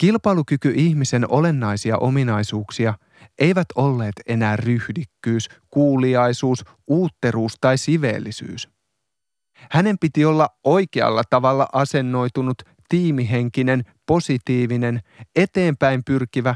Kilpailukyky 0.00 0.72
ihmisen 0.76 1.30
olennaisia 1.30 1.96
ominaisuuksia 1.96 2.94
eivät 3.38 3.66
olleet 3.74 4.12
enää 4.26 4.56
ryhdikkyys, 4.56 5.48
kuuliaisuus, 5.70 6.64
uutteruus 6.86 7.54
tai 7.60 7.78
siveellisyys. 7.78 8.68
Hänen 9.70 9.98
piti 9.98 10.24
olla 10.24 10.48
oikealla 10.64 11.22
tavalla 11.30 11.68
asennoitunut, 11.72 12.62
tiimihenkinen, 12.88 13.84
positiivinen, 14.06 15.00
eteenpäin 15.36 16.02
pyrkivä, 16.04 16.54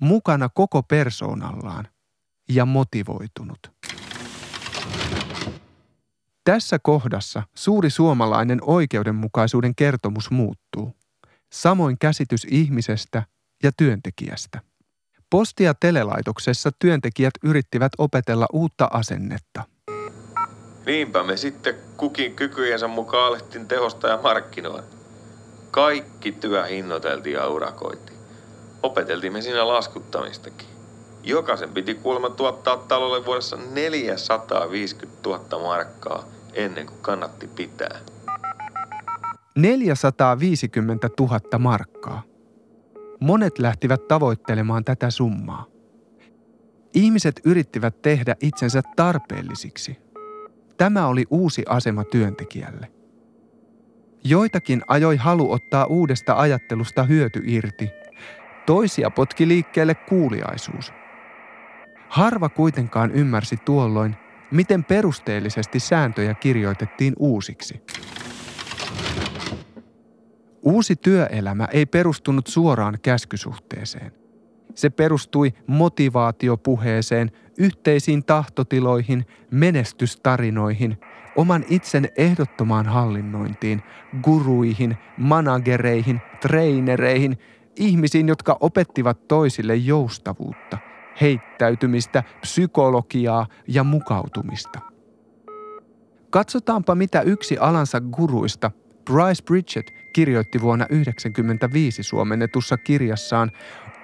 mukana 0.00 0.48
koko 0.48 0.82
persoonallaan 0.82 1.88
ja 2.48 2.66
motivoitunut. 2.66 3.72
Tässä 6.44 6.78
kohdassa 6.78 7.42
suuri 7.54 7.90
suomalainen 7.90 8.58
oikeudenmukaisuuden 8.62 9.74
kertomus 9.74 10.30
muuttuu. 10.30 10.97
Samoin 11.52 11.98
käsitys 11.98 12.46
ihmisestä 12.50 13.22
ja 13.62 13.70
työntekijästä. 13.76 14.60
Posti- 15.30 15.64
ja 15.64 15.74
telelaitoksessa 15.74 16.70
työntekijät 16.78 17.34
yrittivät 17.42 17.92
opetella 17.98 18.46
uutta 18.52 18.88
asennetta. 18.92 19.62
Niinpä 20.86 21.22
me 21.22 21.36
sitten 21.36 21.74
kukin 21.96 22.36
kykyjensä 22.36 22.88
mukaan 22.88 23.26
alettiin 23.26 23.68
tehostaa 23.68 24.10
ja 24.10 24.18
markkinoida. 24.22 24.86
Kaikki 25.70 26.32
työ 26.32 26.66
hinnoiteltiin 26.66 27.34
ja 27.34 27.48
urakoitiin. 27.48 28.18
Opeteltiin 28.82 29.32
me 29.32 29.42
siinä 29.42 29.68
laskuttamistakin. 29.68 30.68
Jokaisen 31.22 31.74
piti 31.74 31.94
kuulemma 31.94 32.30
tuottaa 32.30 32.76
talolle 32.76 33.26
vuodessa 33.26 33.56
450 33.56 35.28
000 35.28 35.62
markkaa 35.62 36.24
ennen 36.52 36.86
kuin 36.86 36.98
kannatti 37.02 37.46
pitää. 37.46 38.00
450 39.58 41.08
000 41.20 41.58
markkaa. 41.58 42.22
Monet 43.20 43.58
lähtivät 43.58 44.08
tavoittelemaan 44.08 44.84
tätä 44.84 45.10
summaa. 45.10 45.66
Ihmiset 46.94 47.40
yrittivät 47.44 48.02
tehdä 48.02 48.36
itsensä 48.42 48.82
tarpeellisiksi. 48.96 49.98
Tämä 50.76 51.06
oli 51.06 51.24
uusi 51.30 51.62
asema 51.68 52.04
työntekijälle. 52.04 52.92
Joitakin 54.24 54.82
ajoi 54.88 55.16
halu 55.16 55.52
ottaa 55.52 55.84
uudesta 55.86 56.34
ajattelusta 56.34 57.02
hyöty 57.02 57.42
irti. 57.44 57.90
Toisia 58.66 59.10
potki 59.10 59.48
liikkeelle 59.48 59.94
kuuliaisuus. 59.94 60.92
Harva 62.08 62.48
kuitenkaan 62.48 63.10
ymmärsi 63.10 63.56
tuolloin, 63.64 64.16
miten 64.50 64.84
perusteellisesti 64.84 65.80
sääntöjä 65.80 66.34
kirjoitettiin 66.34 67.14
uusiksi. 67.18 67.82
Uusi 70.68 70.96
työelämä 70.96 71.68
ei 71.72 71.86
perustunut 71.86 72.46
suoraan 72.46 72.98
käskysuhteeseen. 73.02 74.12
Se 74.74 74.90
perustui 74.90 75.52
motivaatiopuheeseen, 75.66 77.30
yhteisiin 77.58 78.24
tahtotiloihin, 78.24 79.26
menestystarinoihin, 79.50 80.98
oman 81.36 81.64
itsen 81.68 82.08
ehdottomaan 82.16 82.86
hallinnointiin, 82.86 83.82
guruihin, 84.22 84.96
managereihin, 85.18 86.20
trainereihin, 86.40 87.38
ihmisiin, 87.76 88.28
jotka 88.28 88.56
opettivat 88.60 89.28
toisille 89.28 89.76
joustavuutta, 89.76 90.78
heittäytymistä, 91.20 92.22
psykologiaa 92.40 93.46
ja 93.68 93.84
mukautumista. 93.84 94.80
Katsotaanpa, 96.30 96.94
mitä 96.94 97.20
yksi 97.20 97.58
alansa 97.58 98.00
guruista, 98.00 98.70
Bryce 99.04 99.44
Bridget, 99.44 99.97
kirjoitti 100.18 100.60
vuonna 100.60 100.84
1995 100.84 102.02
suomennetussa 102.02 102.76
kirjassaan 102.76 103.52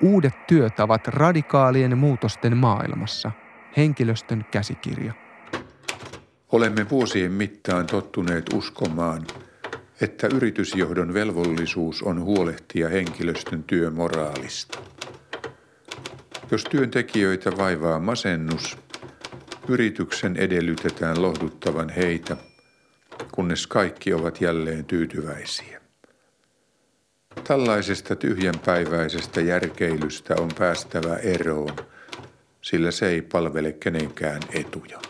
Uudet 0.02 0.46
työtavat 0.46 1.08
radikaalien 1.08 1.98
muutosten 1.98 2.56
maailmassa, 2.56 3.30
henkilöstön 3.76 4.44
käsikirja. 4.50 5.12
Olemme 6.52 6.90
vuosien 6.90 7.32
mittaan 7.32 7.86
tottuneet 7.86 8.52
uskomaan, 8.52 9.26
että 10.00 10.26
yritysjohdon 10.34 11.14
velvollisuus 11.14 12.02
on 12.02 12.20
huolehtia 12.22 12.88
henkilöstön 12.88 13.62
työmoraalista. 13.62 14.78
Jos 16.50 16.64
työntekijöitä 16.64 17.56
vaivaa 17.56 18.00
masennus, 18.00 18.78
yrityksen 19.68 20.36
edellytetään 20.36 21.22
lohduttavan 21.22 21.88
heitä, 21.88 22.36
kunnes 23.32 23.66
kaikki 23.66 24.12
ovat 24.12 24.40
jälleen 24.40 24.84
tyytyväisiä. 24.84 25.83
Tällaisesta 27.48 28.16
tyhjänpäiväisestä 28.16 29.40
järkeilystä 29.40 30.34
on 30.40 30.48
päästävä 30.58 31.16
eroon, 31.16 31.76
sillä 32.62 32.90
se 32.90 33.08
ei 33.08 33.22
palvele 33.22 33.72
kenenkään 33.72 34.40
etuja. 34.52 35.00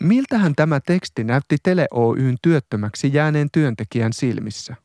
Miltähän 0.00 0.54
tämä 0.56 0.80
teksti 0.80 1.24
näytti 1.24 1.56
Tele 1.62 1.86
Oyn 1.90 2.36
työttömäksi 2.42 3.10
jääneen 3.12 3.48
työntekijän 3.52 4.12
silmissä? 4.12 4.76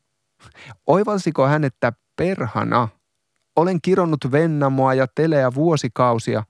Oivalsiko 0.87 1.47
hän, 1.47 1.63
että 1.63 1.93
perhana, 2.15 2.87
olen 3.55 3.81
kironnut 3.81 4.31
Vennamoa 4.31 4.93
ja 4.93 5.07
Teleä 5.15 5.53
vuosikausia, 5.53 6.43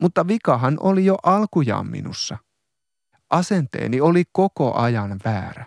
mutta 0.00 0.28
vikahan 0.28 0.76
oli 0.80 1.04
jo 1.04 1.16
alkujaan 1.22 1.86
minussa. 1.86 2.38
Asenteeni 3.30 4.00
oli 4.00 4.24
koko 4.32 4.74
ajan 4.74 5.20
väärä. 5.24 5.66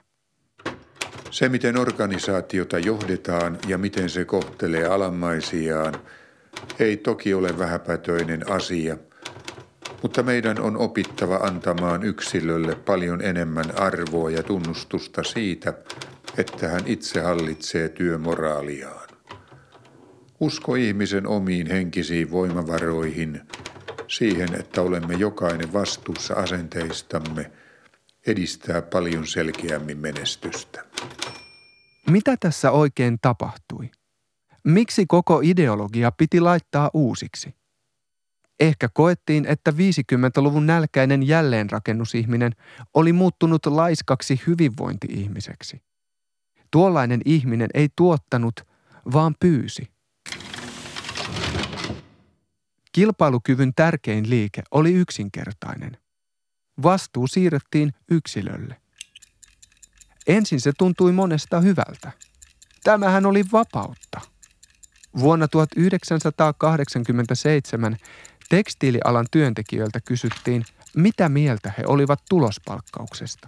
Se, 1.32 1.49
miten 1.49 1.77
organisaatiota 1.77 2.80
johdetaan 2.80 3.57
ja 3.67 3.77
miten 3.77 4.09
se 4.09 4.25
kohtelee 4.25 4.86
alamaisiaan, 4.86 5.93
ei 6.80 6.97
toki 6.97 7.34
ole 7.34 7.59
vähäpätöinen 7.59 8.51
asia, 8.51 8.97
mutta 10.01 10.23
meidän 10.23 10.61
on 10.61 10.77
opittava 10.77 11.36
antamaan 11.36 12.03
yksilölle 12.03 12.75
paljon 12.75 13.21
enemmän 13.21 13.80
arvoa 13.80 14.30
ja 14.30 14.43
tunnustusta 14.43 15.23
siitä, 15.23 15.73
että 16.38 16.67
hän 16.67 16.82
itse 16.86 17.21
hallitsee 17.21 17.89
työmoraaliaan. 17.89 19.09
Usko 20.39 20.75
ihmisen 20.75 21.27
omiin 21.27 21.67
henkisiin 21.67 22.32
voimavaroihin, 22.32 23.41
siihen, 24.07 24.55
että 24.59 24.82
olemme 24.82 25.13
jokainen 25.13 25.73
vastuussa 25.73 26.34
asenteistamme, 26.34 27.51
edistää 28.28 28.82
paljon 28.82 29.28
selkeämmin 29.28 29.97
menestystä. 29.97 30.86
Mitä 32.09 32.38
tässä 32.39 32.72
oikein 32.72 33.17
tapahtui? 33.22 33.91
Miksi 34.63 35.05
koko 35.05 35.41
ideologia 35.43 36.11
piti 36.11 36.39
laittaa 36.39 36.89
uusiksi? 36.93 37.55
Ehkä 38.59 38.89
koettiin, 38.93 39.45
että 39.45 39.72
50-luvun 39.72 40.65
nälkäinen 40.65 41.28
jälleenrakennusihminen 41.28 42.51
oli 42.93 43.13
muuttunut 43.13 43.65
laiskaksi 43.65 44.41
hyvinvointi-ihmiseksi. 44.47 45.82
Tuollainen 46.72 47.22
ihminen 47.26 47.70
ei 47.74 47.89
tuottanut, 47.95 48.67
vaan 49.13 49.36
pyysi. 49.39 49.89
Kilpailukyvyn 52.91 53.72
tärkein 53.76 54.30
liike 54.30 54.61
oli 54.72 54.93
yksinkertainen. 54.93 55.97
Vastuu 56.84 57.27
siirrettiin 57.27 57.93
yksilölle. 58.11 58.75
Ensin 60.27 60.61
se 60.61 60.71
tuntui 60.77 61.11
monesta 61.11 61.61
hyvältä. 61.61 62.11
Tämähän 62.84 63.25
oli 63.25 63.45
vapautta. 63.51 64.21
Vuonna 65.19 65.47
1987 65.47 67.97
tekstiilialan 68.49 69.25
työntekijöiltä 69.32 69.99
kysyttiin, 70.01 70.65
mitä 70.95 71.30
mieltä 71.30 71.73
he 71.77 71.84
olivat 71.88 72.21
tulospalkkauksesta. 72.30 73.47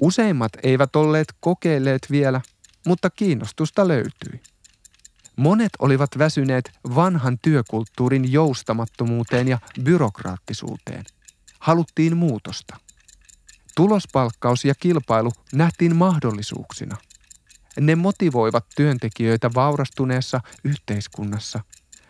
Useimmat 0.00 0.52
eivät 0.62 0.96
olleet 0.96 1.34
kokeilleet 1.40 2.06
vielä, 2.10 2.40
mutta 2.86 3.10
kiinnostusta 3.10 3.88
löytyi. 3.88 4.40
Monet 5.36 5.72
olivat 5.78 6.10
väsyneet 6.18 6.70
vanhan 6.94 7.38
työkulttuurin 7.42 8.32
joustamattomuuteen 8.32 9.48
ja 9.48 9.58
byrokraattisuuteen. 9.82 11.04
Haluttiin 11.64 12.16
muutosta. 12.16 12.76
Tulospalkkaus 13.76 14.64
ja 14.64 14.74
kilpailu 14.74 15.32
nähtiin 15.52 15.96
mahdollisuuksina. 15.96 16.96
Ne 17.80 17.96
motivoivat 17.96 18.66
työntekijöitä 18.76 19.50
vaurastuneessa 19.54 20.40
yhteiskunnassa 20.64 21.60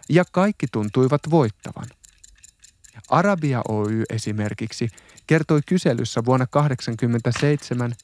ja 0.09 0.25
kaikki 0.33 0.67
tuntuivat 0.73 1.21
voittavan. 1.31 1.87
Arabia 3.11 3.63
Oy 3.69 4.03
esimerkiksi 4.11 4.89
kertoi 5.27 5.61
kyselyssä 5.67 6.25
vuonna 6.25 6.47
1987, 6.47 7.95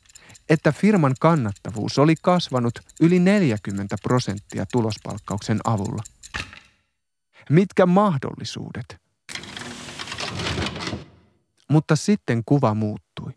että 0.49 0.73
firman 0.73 1.15
kannattavuus 1.21 1.99
oli 1.99 2.15
kasvanut 2.23 2.81
yli 3.01 3.19
40 3.19 3.97
prosenttia 4.03 4.67
tulospalkkauksen 4.73 5.61
avulla. 5.65 6.03
Mitkä 7.51 7.87
mahdollisuudet? 7.87 9.00
Mutta 11.71 11.97
sitten 11.97 12.43
kuva 12.47 12.75
muuttui. 12.75 13.33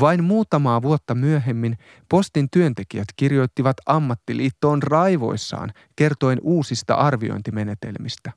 Vain 0.00 0.24
muutamaa 0.24 0.82
vuotta 0.82 1.14
myöhemmin 1.14 1.78
postin 2.08 2.48
työntekijät 2.50 3.08
kirjoittivat 3.16 3.76
ammattiliittoon 3.86 4.82
raivoissaan 4.82 5.72
kertoen 5.96 6.38
uusista 6.42 6.94
arviointimenetelmistä. 6.94 8.32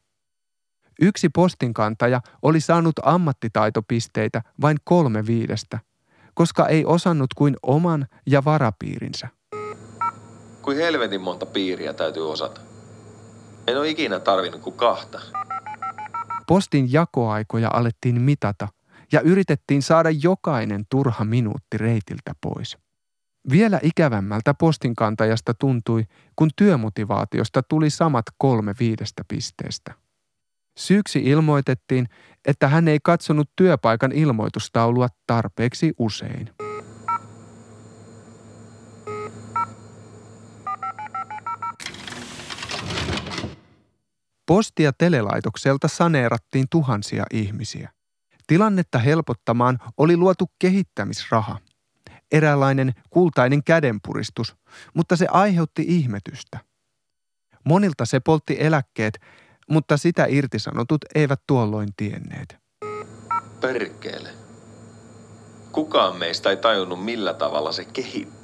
Yksi 1.01 1.29
postinkantaja 1.29 2.21
oli 2.41 2.59
saanut 2.59 2.95
ammattitaitopisteitä 3.03 4.41
vain 4.61 4.77
kolme 4.83 5.25
viidestä, 5.25 5.79
koska 6.33 6.67
ei 6.67 6.85
osannut 6.85 7.33
kuin 7.33 7.55
oman 7.63 8.07
ja 8.27 8.45
varapiirinsä. 8.45 9.27
Kuin 10.61 10.77
helvetin 10.77 11.21
monta 11.21 11.45
piiriä 11.45 11.93
täytyy 11.93 12.31
osata. 12.31 12.61
En 13.67 13.77
ole 13.77 13.89
ikinä 13.89 14.19
tarvinnut 14.19 14.61
kuin 14.61 14.75
kahta. 14.75 15.21
Postin 16.47 16.93
jakoaikoja 16.93 17.69
alettiin 17.73 18.21
mitata– 18.21 18.67
ja 19.13 19.21
yritettiin 19.21 19.81
saada 19.81 20.09
jokainen 20.09 20.85
turha 20.89 21.25
minuutti 21.25 21.77
reitiltä 21.77 22.35
pois. 22.41 22.77
Vielä 23.51 23.79
ikävämmältä 23.83 24.53
postinkantajasta 24.53 25.53
tuntui, 25.53 26.03
kun 26.35 26.49
työmotivaatiosta 26.55 27.63
tuli 27.63 27.89
samat 27.89 28.25
kolme 28.37 28.73
viidestä 28.79 29.23
pisteestä. 29.27 29.93
Syyksi 30.77 31.19
ilmoitettiin, 31.23 32.07
että 32.45 32.67
hän 32.67 32.87
ei 32.87 32.99
katsonut 33.03 33.49
työpaikan 33.55 34.11
ilmoitustaulua 34.11 35.07
tarpeeksi 35.27 35.93
usein. 35.97 36.49
Posti- 44.45 44.83
ja 44.83 44.93
telelaitokselta 44.93 45.87
saneerattiin 45.87 46.65
tuhansia 46.69 47.25
ihmisiä. 47.33 47.89
Tilannetta 48.47 48.99
helpottamaan 48.99 49.79
oli 49.97 50.17
luotu 50.17 50.51
kehittämisraha, 50.59 51.59
eräänlainen 52.31 52.93
kultainen 53.09 53.63
kädenpuristus, 53.63 54.55
mutta 54.93 55.15
se 55.15 55.27
aiheutti 55.31 55.85
ihmetystä. 55.87 56.59
Monilta 57.63 58.05
se 58.05 58.19
poltti 58.19 58.57
eläkkeet, 58.59 59.21
mutta 59.69 59.97
sitä 59.97 60.25
irtisanotut 60.29 61.01
eivät 61.15 61.41
tuolloin 61.47 61.89
tienneet. 61.97 62.57
Perkele. 63.61 64.29
Kukaan 65.71 66.17
meistä 66.17 66.49
ei 66.49 66.57
tajunnut 66.57 67.05
millä 67.05 67.33
tavalla 67.33 67.71
se 67.71 67.85
kehitti. 67.85 68.42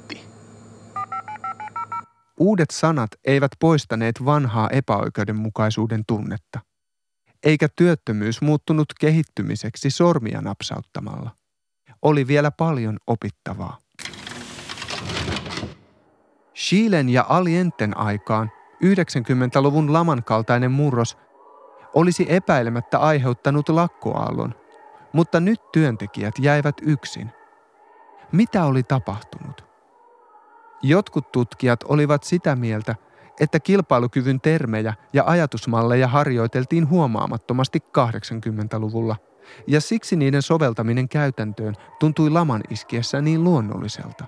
Uudet 2.40 2.70
sanat 2.70 3.10
eivät 3.24 3.50
poistaneet 3.60 4.24
vanhaa 4.24 4.68
epäoikeudenmukaisuuden 4.70 6.02
tunnetta 6.06 6.60
eikä 7.44 7.68
työttömyys 7.76 8.42
muuttunut 8.42 8.86
kehittymiseksi 9.00 9.90
sormia 9.90 10.40
napsauttamalla. 10.40 11.30
Oli 12.02 12.26
vielä 12.26 12.50
paljon 12.50 12.98
opittavaa. 13.06 13.78
Chilen 16.54 17.08
ja 17.08 17.26
Alienten 17.28 17.96
aikaan 17.96 18.50
90-luvun 18.84 19.92
laman 19.92 20.24
kaltainen 20.24 20.70
murros 20.70 21.18
olisi 21.94 22.26
epäilemättä 22.28 22.98
aiheuttanut 22.98 23.68
lakkoaallon, 23.68 24.54
mutta 25.12 25.40
nyt 25.40 25.60
työntekijät 25.72 26.34
jäivät 26.38 26.74
yksin. 26.82 27.30
Mitä 28.32 28.64
oli 28.64 28.82
tapahtunut? 28.82 29.69
Jotkut 30.82 31.32
tutkijat 31.32 31.84
olivat 31.88 32.22
sitä 32.22 32.56
mieltä, 32.56 32.94
että 33.40 33.60
kilpailukyvyn 33.60 34.40
termejä 34.40 34.94
ja 35.12 35.24
ajatusmalleja 35.26 36.08
harjoiteltiin 36.08 36.88
huomaamattomasti 36.88 37.78
80-luvulla, 37.98 39.16
ja 39.66 39.80
siksi 39.80 40.16
niiden 40.16 40.42
soveltaminen 40.42 41.08
käytäntöön 41.08 41.74
tuntui 42.00 42.30
laman 42.30 42.60
iskiessä 42.70 43.20
niin 43.20 43.44
luonnolliselta. 43.44 44.24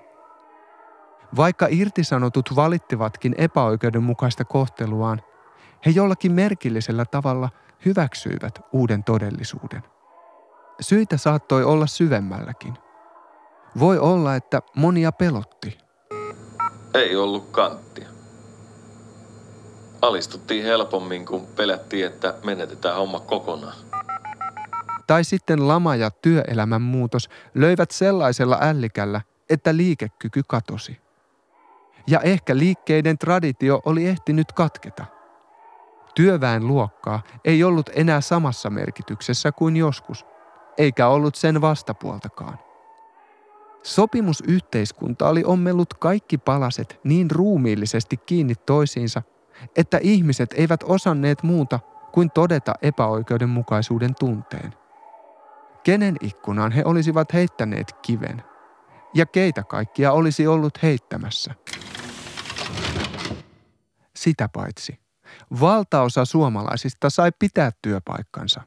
Vaikka 1.37 1.67
irtisanotut 1.71 2.57
valittivatkin 2.57 3.35
epäoikeudenmukaista 3.39 4.45
kohteluaan, 4.45 5.23
he 5.87 5.91
jollakin 5.91 6.33
merkillisellä 6.33 7.05
tavalla 7.05 7.49
hyväksyivät 7.85 8.61
uuden 8.73 9.05
todellisuuden. 9.05 9.83
Syitä 10.81 11.17
saattoi 11.17 11.65
olla 11.65 11.87
syvemmälläkin. 11.87 12.75
Voi 13.79 13.99
olla, 13.99 14.35
että 14.35 14.63
monia 14.77 15.13
pelotti. 15.13 15.82
Ei 16.95 17.17
ollut 17.17 17.49
kanttia 17.51 18.13
alistuttiin 20.03 20.65
helpommin, 20.65 21.27
kun 21.27 21.47
pelättiin, 21.47 22.07
että 22.07 22.35
menetetään 22.45 22.97
homma 22.97 23.21
kokonaan. 23.21 23.75
Tai 25.07 25.25
sitten 25.25 25.69
lama 25.69 25.97
ja 25.97 26.11
työelämän 26.11 26.83
muutos 26.83 27.29
löivät 27.55 27.91
sellaisella 27.91 28.59
ällikällä, 28.61 29.21
että 29.51 29.77
liikekyky 29.77 30.43
katosi. 30.47 31.01
ja 32.07 32.21
ehkä 32.21 32.57
liikkeiden 32.57 33.19
traditio 33.19 33.83
oli 33.85 34.07
ehtinyt 34.07 34.53
katketa. 34.53 35.07
Työväen 36.15 36.67
luokkaa 36.67 37.23
ei 37.45 37.65
ollut 37.65 37.91
enää 37.95 38.21
samassa 38.21 38.71
merkityksessä 38.71 39.53
kuin 39.53 39.77
joskus, 39.77 40.27
eikä 40.79 41.09
ollut 41.09 41.35
sen 41.35 41.61
vastapuoltakaan. 41.61 42.59
Sopimusyhteiskunta 43.83 45.29
oli 45.29 45.45
ommellut 45.45 45.95
kaikki 45.95 46.39
palaset 46.39 47.01
niin 47.05 47.31
ruumiillisesti 47.31 48.17
kiinni 48.17 48.55
toisiinsa, 48.55 49.23
että 49.77 49.99
ihmiset 50.03 50.55
eivät 50.57 50.81
osanneet 50.83 51.43
muuta 51.43 51.81
kuin 52.13 52.31
todeta 52.31 52.75
epäoikeudenmukaisuuden 52.83 54.15
tunteen. 54.15 54.75
Kenen 55.85 56.17
ikkunaan 56.21 56.73
he 56.73 56.83
olisivat 56.85 57.33
heittäneet 57.33 57.93
kiven? 58.03 58.43
Ja 59.15 59.27
keitä 59.27 59.63
kaikkia 59.63 60.13
olisi 60.13 60.47
ollut 60.47 60.83
heittämässä? 60.83 61.55
Sitä 64.17 64.49
paitsi, 64.53 65.01
valtaosa 65.61 66.25
suomalaisista 66.25 67.11
sai 67.11 67.33
pitää 67.39 67.71
työpaikkansa. 67.83 68.61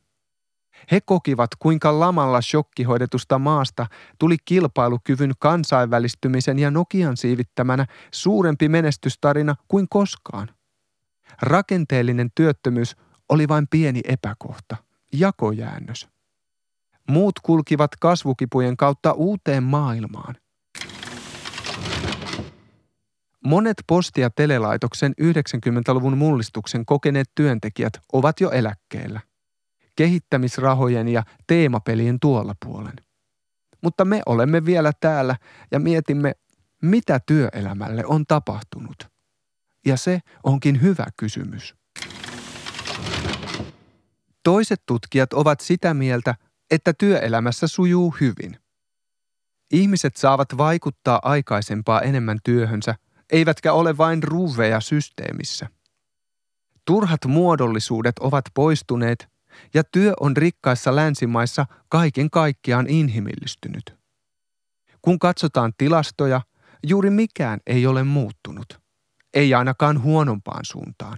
He 0.91 1.01
kokivat, 1.01 1.49
kuinka 1.59 1.99
lamalla 1.99 2.41
shokkihoidetusta 2.41 3.39
maasta 3.39 3.87
tuli 4.19 4.37
kilpailukyvyn 4.45 5.33
kansainvälistymisen 5.39 6.59
ja 6.59 6.71
Nokian 6.71 7.17
siivittämänä 7.17 7.85
suurempi 8.11 8.69
menestystarina 8.69 9.55
kuin 9.67 9.89
koskaan. 9.89 10.49
Rakenteellinen 11.41 12.29
työttömyys 12.35 12.95
oli 13.29 13.47
vain 13.47 13.67
pieni 13.67 14.01
epäkohta, 14.03 14.75
jakojäännös. 15.13 16.07
Muut 17.09 17.39
kulkivat 17.39 17.91
kasvukipujen 17.99 18.77
kautta 18.77 19.11
uuteen 19.11 19.63
maailmaan. 19.63 20.35
Monet 23.45 23.77
posti- 23.87 24.21
ja 24.21 24.29
telelaitoksen 24.29 25.13
90-luvun 25.21 26.17
mullistuksen 26.17 26.85
kokeneet 26.85 27.31
työntekijät 27.35 27.93
ovat 28.13 28.39
jo 28.41 28.49
eläkkeellä. 28.51 29.19
Kehittämisrahojen 29.95 31.07
ja 31.07 31.23
teemapelien 31.47 32.19
tuolla 32.19 32.55
puolen. 32.65 32.93
Mutta 33.81 34.05
me 34.05 34.21
olemme 34.25 34.65
vielä 34.65 34.91
täällä 34.99 35.35
ja 35.71 35.79
mietimme, 35.79 36.35
mitä 36.81 37.19
työelämälle 37.25 38.05
on 38.05 38.25
tapahtunut. 38.25 39.07
Ja 39.85 39.97
se 39.97 40.19
onkin 40.43 40.81
hyvä 40.81 41.05
kysymys. 41.17 41.75
Toiset 44.43 44.81
tutkijat 44.85 45.33
ovat 45.33 45.59
sitä 45.59 45.93
mieltä, 45.93 46.35
että 46.71 46.93
työelämässä 46.93 47.67
sujuu 47.67 48.15
hyvin. 48.21 48.59
Ihmiset 49.71 50.15
saavat 50.15 50.57
vaikuttaa 50.57 51.19
aikaisempaa 51.23 52.01
enemmän 52.01 52.37
työhönsä, 52.43 52.95
eivätkä 53.31 53.73
ole 53.73 53.97
vain 53.97 54.23
ruuveja 54.23 54.81
systeemissä. 54.81 55.67
Turhat 56.85 57.25
muodollisuudet 57.27 58.19
ovat 58.19 58.45
poistuneet 58.53 59.34
ja 59.73 59.83
työ 59.83 60.13
on 60.19 60.37
rikkaissa 60.37 60.95
länsimaissa 60.95 61.65
kaiken 61.89 62.29
kaikkiaan 62.29 62.87
inhimillistynyt. 62.87 63.95
Kun 65.01 65.19
katsotaan 65.19 65.73
tilastoja, 65.77 66.41
juuri 66.83 67.09
mikään 67.09 67.59
ei 67.67 67.87
ole 67.87 68.03
muuttunut. 68.03 68.79
Ei 69.33 69.53
ainakaan 69.53 70.01
huonompaan 70.01 70.65
suuntaan. 70.65 71.17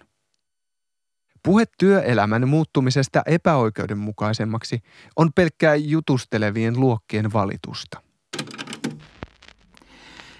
Puhe 1.44 1.66
työelämän 1.78 2.48
muuttumisesta 2.48 3.22
epäoikeudenmukaisemmaksi 3.26 4.80
on 5.16 5.34
pelkkää 5.34 5.76
jutustelevien 5.76 6.80
luokkien 6.80 7.34
valitusta. 7.34 8.02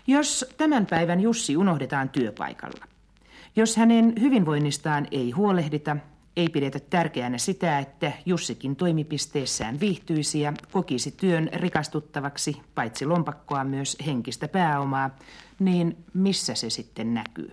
Jos 0.08 0.54
tämän 0.58 0.86
päivän 0.86 1.20
Jussi 1.20 1.58
unohdetaan 1.58 2.10
työpaikalla, 2.10 2.86
jos 3.56 3.78
hänen 3.78 4.14
hyvinvoinnistaan 4.22 5.08
ei 5.12 5.32
huolehdita, 5.32 5.98
ei 6.38 6.50
pidetä 6.50 6.80
tärkeänä 6.80 7.38
sitä, 7.38 7.80
että 7.80 8.12
Jussikin 8.26 8.76
toimipisteessään 8.76 9.80
viihtyisi 9.80 10.42
ja 10.42 10.54
kokisi 10.72 11.12
työn 11.12 11.50
rikastuttavaksi 11.54 12.62
paitsi 12.76 13.06
lompakkoa 13.06 13.64
myös 13.64 13.98
henkistä 14.06 14.48
pääomaa, 14.48 15.16
niin 15.60 16.06
missä 16.14 16.56
se 16.56 16.70
sitten 16.70 17.14
näkyy? 17.14 17.52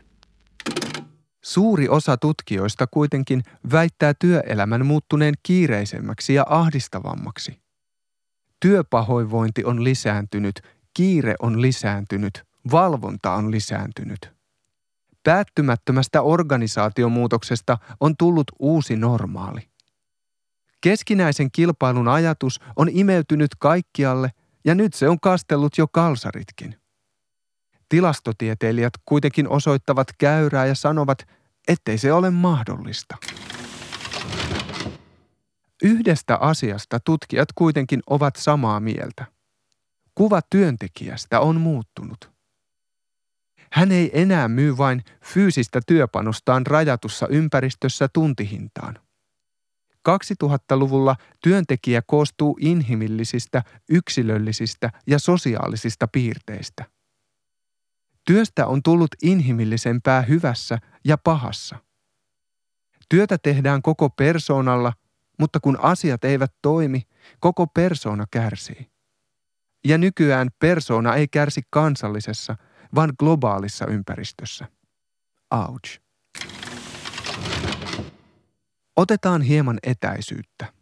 Suuri 1.44 1.88
osa 1.88 2.16
tutkijoista 2.16 2.86
kuitenkin 2.86 3.42
väittää 3.72 4.14
työelämän 4.18 4.86
muuttuneen 4.86 5.34
kiireisemmäksi 5.42 6.34
ja 6.34 6.46
ahdistavammaksi. 6.48 7.58
Työpahoinvointi 8.60 9.64
on 9.64 9.84
lisääntynyt, 9.84 10.60
kiire 10.94 11.34
on 11.42 11.62
lisääntynyt, 11.62 12.44
valvonta 12.70 13.34
on 13.34 13.50
lisääntynyt. 13.50 14.33
Päättymättömästä 15.24 16.22
organisaatiomuutoksesta 16.22 17.78
on 18.00 18.16
tullut 18.16 18.46
uusi 18.58 18.96
normaali. 18.96 19.60
Keskinäisen 20.80 21.50
kilpailun 21.50 22.08
ajatus 22.08 22.60
on 22.76 22.88
imeytynyt 22.92 23.50
kaikkialle 23.58 24.30
ja 24.64 24.74
nyt 24.74 24.94
se 24.94 25.08
on 25.08 25.20
kastellut 25.20 25.78
jo 25.78 25.88
kalsaritkin. 25.88 26.76
Tilastotieteilijät 27.88 28.92
kuitenkin 29.04 29.48
osoittavat 29.48 30.08
käyrää 30.18 30.66
ja 30.66 30.74
sanovat, 30.74 31.18
ettei 31.68 31.98
se 31.98 32.12
ole 32.12 32.30
mahdollista. 32.30 33.16
Yhdestä 35.82 36.36
asiasta 36.36 37.00
tutkijat 37.00 37.48
kuitenkin 37.54 38.00
ovat 38.06 38.36
samaa 38.36 38.80
mieltä. 38.80 39.24
Kuva 40.14 40.40
työntekijästä 40.50 41.40
on 41.40 41.60
muuttunut. 41.60 42.33
Hän 43.74 43.92
ei 43.92 44.10
enää 44.12 44.48
myy 44.48 44.76
vain 44.76 45.04
fyysistä 45.24 45.80
työpanostaan 45.86 46.66
rajatussa 46.66 47.26
ympäristössä 47.28 48.08
tuntihintaan. 48.12 48.98
2000-luvulla 50.08 51.16
työntekijä 51.42 52.02
koostuu 52.06 52.58
inhimillisistä, 52.60 53.62
yksilöllisistä 53.88 54.90
ja 55.06 55.18
sosiaalisista 55.18 56.08
piirteistä. 56.08 56.84
Työstä 58.26 58.66
on 58.66 58.82
tullut 58.82 59.10
inhimillisempää 59.22 60.22
hyvässä 60.22 60.78
ja 61.04 61.18
pahassa. 61.18 61.76
Työtä 63.08 63.38
tehdään 63.38 63.82
koko 63.82 64.10
persoonalla, 64.10 64.92
mutta 65.38 65.60
kun 65.60 65.78
asiat 65.82 66.24
eivät 66.24 66.54
toimi, 66.62 67.02
koko 67.40 67.66
persoona 67.66 68.24
kärsii. 68.30 68.90
Ja 69.84 69.98
nykyään 69.98 70.48
persoona 70.58 71.14
ei 71.14 71.28
kärsi 71.28 71.62
kansallisessa, 71.70 72.56
vaan 72.94 73.12
globaalissa 73.18 73.86
ympäristössä. 73.86 74.68
Ouch. 75.50 76.00
Otetaan 78.96 79.42
hieman 79.42 79.78
etäisyyttä. 79.82 80.72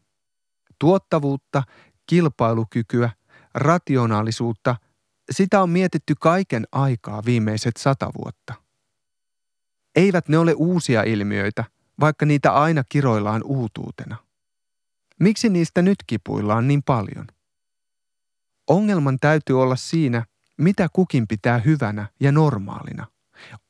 Tuottavuutta, 0.79 1.63
kilpailukykyä, 2.07 3.11
rationaalisuutta– 3.55 4.77
sitä 5.31 5.63
on 5.63 5.71
mietitty 5.71 6.15
kaiken 6.21 6.67
aikaa 6.73 7.23
viimeiset 7.25 7.77
sata 7.77 8.11
vuotta. 8.19 8.55
Eivät 9.95 10.29
ne 10.29 10.39
ole 10.39 10.55
uusia 10.55 11.03
ilmiöitä, 11.03 11.65
vaikka 12.01 12.27
niitä 12.27 12.53
aina 12.53 12.85
kiroillaan 12.89 13.43
uutuutena. 13.45 14.17
Miksi 15.21 15.49
niistä 15.49 15.83
nyt 15.83 15.99
kipuillaan 16.07 16.69
niin 16.69 16.83
paljon? 16.83 17.27
Ongelman 18.67 19.19
täytyy 19.21 19.63
olla 19.63 19.77
siinä, 19.77 20.25
mitä 20.63 20.89
kukin 20.93 21.29
pitää 21.29 21.59
hyvänä 21.59 22.07
ja 22.21 22.33
normaalina, 22.33 23.07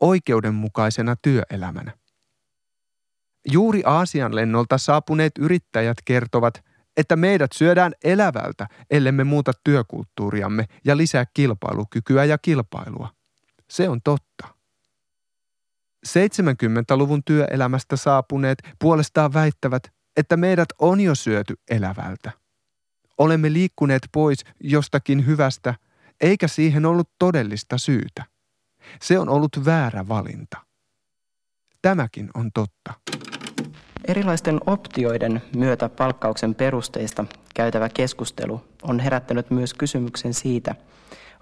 oikeudenmukaisena 0.01 1.17
työelämänä. 1.23 1.93
Juuri 3.53 3.83
Aasian 3.87 4.35
lennolta 4.35 4.79
saapuneet 4.79 5.33
yrittäjät 5.39 5.97
kertovat– 6.05 6.63
että 6.97 7.17
meidät 7.17 7.53
syödään 7.53 7.93
elävältä, 8.05 8.69
ellemme 8.91 9.25
muuta 9.25 9.53
työkulttuuriamme 9.65 10.67
ja 10.85 10.97
lisää 10.97 11.27
kilpailukykyä 11.35 12.25
ja 12.25 12.39
kilpailua. 12.39 13.09
Se 13.71 13.89
on 13.89 14.01
totta. 14.05 14.49
70-luvun 16.07 17.25
työelämästä 17.25 17.97
saapuneet 17.97 18.59
puolestaan 18.79 19.33
väittävät, 19.33 19.93
että 20.17 20.37
meidät 20.37 20.69
on 20.79 21.01
jo 21.01 21.15
syöty 21.15 21.55
elävältä. 21.71 22.33
Olemme 23.19 23.53
liikkuneet 23.53 24.03
pois 24.13 24.45
jostakin 24.61 25.27
hyvästä, 25.27 25.75
eikä 26.23 26.49
siihen 26.49 26.87
ollut 26.87 27.11
todellista 27.19 27.79
syytä. 27.79 28.25
Se 29.03 29.19
on 29.19 29.29
ollut 29.29 29.65
väärä 29.65 30.09
valinta. 30.09 30.57
Tämäkin 31.83 32.31
on 32.35 32.51
totta. 32.55 32.93
Erilaisten 34.09 34.61
optioiden 34.67 35.43
myötä 35.57 35.89
palkkauksen 35.89 36.55
perusteista 36.55 37.25
käytävä 37.55 37.89
keskustelu 37.89 38.65
on 38.83 39.01
herättänyt 39.01 39.51
myös 39.51 39.75
kysymyksen 39.75 40.35
siitä, 40.35 40.75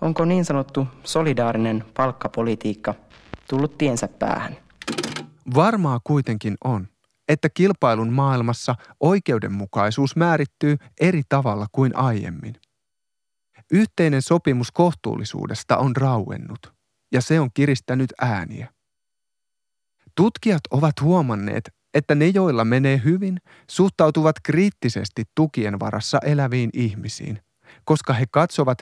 onko 0.01 0.24
niin 0.24 0.45
sanottu 0.45 0.87
solidaarinen 1.05 1.85
palkkapolitiikka 1.97 2.95
tullut 3.49 3.78
tiensä 3.78 4.09
päähän. 4.09 4.57
Varmaa 5.55 6.01
kuitenkin 6.05 6.55
on, 6.64 6.89
että 7.28 7.49
kilpailun 7.55 8.12
maailmassa 8.12 8.74
oikeudenmukaisuus 9.01 10.16
määrittyy 10.16 10.76
eri 11.01 11.22
tavalla 11.28 11.66
kuin 11.72 11.97
aiemmin. 11.97 12.60
Yhteinen 13.71 14.23
sopimus 14.23 14.71
kohtuullisuudesta 14.71 15.77
on 15.77 15.97
rauennut. 15.97 16.81
ja 17.12 17.21
se 17.21 17.41
on 17.41 17.51
kiristänyt 17.55 18.12
ääniä. 18.21 18.73
Tutkijat 20.14 20.61
ovat 20.71 21.01
huomanneet, 21.01 21.71
että 21.95 22.14
ne, 22.14 22.27
joilla 22.27 22.64
menee 22.64 23.01
hyvin, 23.05 23.39
suhtautuvat 23.71 24.37
kriittisesti 24.43 25.25
tukien 25.35 25.81
varassa 25.81 26.18
eläviin 26.25 26.71
ihmisiin, 26.73 27.41
koska 27.85 28.12
he 28.12 28.27
katsovat, 28.31 28.79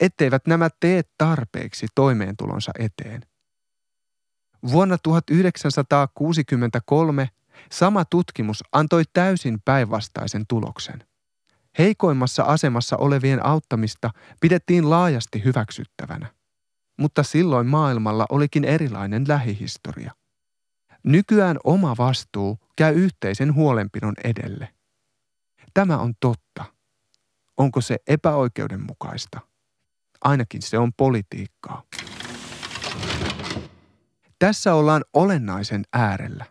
etteivät 0.00 0.46
nämä 0.46 0.68
tee 0.80 1.02
tarpeeksi 1.18 1.86
toimeentulonsa 1.94 2.72
eteen. 2.78 3.22
Vuonna 4.70 4.98
1963 5.02 7.28
sama 7.72 8.04
tutkimus 8.04 8.64
antoi 8.72 9.02
täysin 9.12 9.58
päinvastaisen 9.64 10.44
tuloksen. 10.48 11.09
Heikoimmassa 11.80 12.42
asemassa 12.42 12.96
olevien 12.96 13.46
auttamista 13.46 14.10
pidettiin 14.40 14.90
laajasti 14.90 15.44
hyväksyttävänä, 15.44 16.26
mutta 16.98 17.22
silloin 17.22 17.66
maailmalla 17.66 18.26
olikin 18.30 18.64
erilainen 18.64 19.24
lähihistoria. 19.28 20.12
Nykyään 21.04 21.58
oma 21.64 21.94
vastuu 21.98 22.58
käy 22.76 22.94
yhteisen 22.94 23.54
huolenpidon 23.54 24.14
edelle. 24.24 24.68
Tämä 25.74 25.98
on 25.98 26.14
totta. 26.20 26.64
Onko 27.56 27.80
se 27.80 27.96
epäoikeudenmukaista? 28.06 29.40
Ainakin 30.20 30.62
se 30.62 30.78
on 30.78 30.92
politiikkaa. 30.96 31.82
Tässä 34.38 34.74
ollaan 34.74 35.04
olennaisen 35.14 35.84
äärellä. 35.92 36.44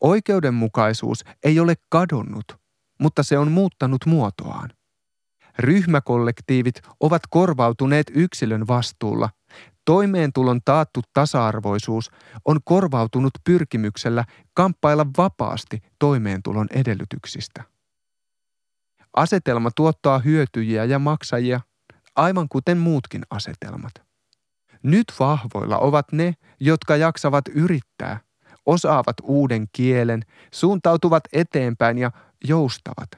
Oikeudenmukaisuus 0.00 1.24
ei 1.44 1.60
ole 1.60 1.74
kadonnut, 1.88 2.59
mutta 3.00 3.22
se 3.22 3.38
on 3.38 3.52
muuttanut 3.52 4.06
muotoaan. 4.06 4.70
Ryhmäkollektiivit 5.58 6.82
ovat 7.00 7.22
korvautuneet 7.30 8.06
yksilön 8.14 8.66
vastuulla. 8.66 9.30
Toimeentulon 9.84 10.60
taattu 10.64 11.00
tasa-arvoisuus 11.12 12.10
on 12.44 12.60
korvautunut 12.64 13.32
pyrkimyksellä 13.44 14.24
kamppailla 14.54 15.06
vapaasti 15.18 15.78
toimeentulon 15.98 16.66
edellytyksistä. 16.74 17.64
Asetelma 19.16 19.70
tuottaa 19.76 20.18
hyötyjiä 20.18 20.84
ja 20.84 20.98
maksajia, 20.98 21.60
aivan 22.16 22.48
kuten 22.48 22.78
muutkin 22.78 23.22
asetelmat. 23.30 23.92
Nyt 24.82 25.04
vahvoilla 25.18 25.78
ovat 25.78 26.12
ne, 26.12 26.34
jotka 26.60 26.96
jaksavat 26.96 27.44
yrittää, 27.54 28.20
osaavat 28.66 29.16
uuden 29.22 29.66
kielen, 29.72 30.22
suuntautuvat 30.52 31.22
eteenpäin 31.32 31.98
ja 31.98 32.10
joustavat. 32.44 33.10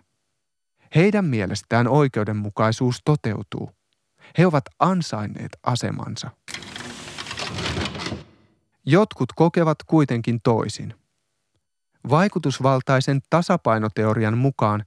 Heidän 0.94 1.24
mielestään 1.24 1.88
oikeudenmukaisuus 1.88 3.00
toteutuu. 3.04 3.70
He 4.38 4.46
ovat 4.46 4.64
ansainneet 4.78 5.56
asemansa. 5.62 6.30
Jotkut 8.86 9.32
kokevat 9.32 9.78
kuitenkin 9.86 10.40
toisin. 10.42 10.94
Vaikutusvaltaisen 12.10 13.20
tasapainoteorian 13.30 14.38
mukaan 14.38 14.84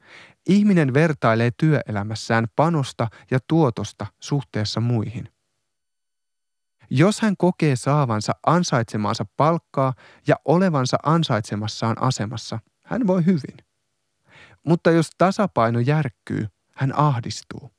ihminen 0.49 0.93
vertailee 0.93 1.51
työelämässään 1.57 2.47
panosta 2.55 3.07
ja 3.31 3.39
tuotosta 3.47 4.05
suhteessa 4.19 4.81
muihin. 4.81 5.29
Jos 6.89 7.21
hän 7.21 7.38
kokee 7.38 7.75
saavansa 7.75 8.33
ansaitsemaansa 8.45 9.25
palkkaa 9.38 9.93
ja 10.27 10.36
olevansa 10.45 10.97
ansaitsemassaan 11.03 12.01
asemassa, 12.01 12.59
hän 12.86 13.07
voi 13.07 13.25
hyvin. 13.25 13.64
Mutta 14.66 14.91
jos 14.91 15.09
tasapaino 15.18 15.80
järkkyy, 15.80 16.47
hän 16.76 16.99
ahdistuu. 16.99 17.72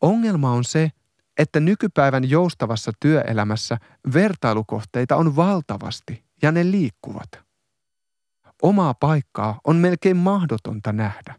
Ongelma 0.00 0.50
on 0.50 0.64
se, 0.64 0.90
että 1.38 1.60
nykypäivän 1.60 2.30
joustavassa 2.30 2.92
työelämässä 3.00 3.78
vertailukohteita 4.14 5.16
on 5.16 5.36
valtavasti 5.36 6.24
ja 6.42 6.52
ne 6.52 6.70
liikkuvat. 6.70 7.28
Omaa 8.62 8.94
paikkaa 8.94 9.60
on 9.64 9.76
melkein 9.76 10.16
mahdotonta 10.16 10.92
nähdä. 10.92 11.34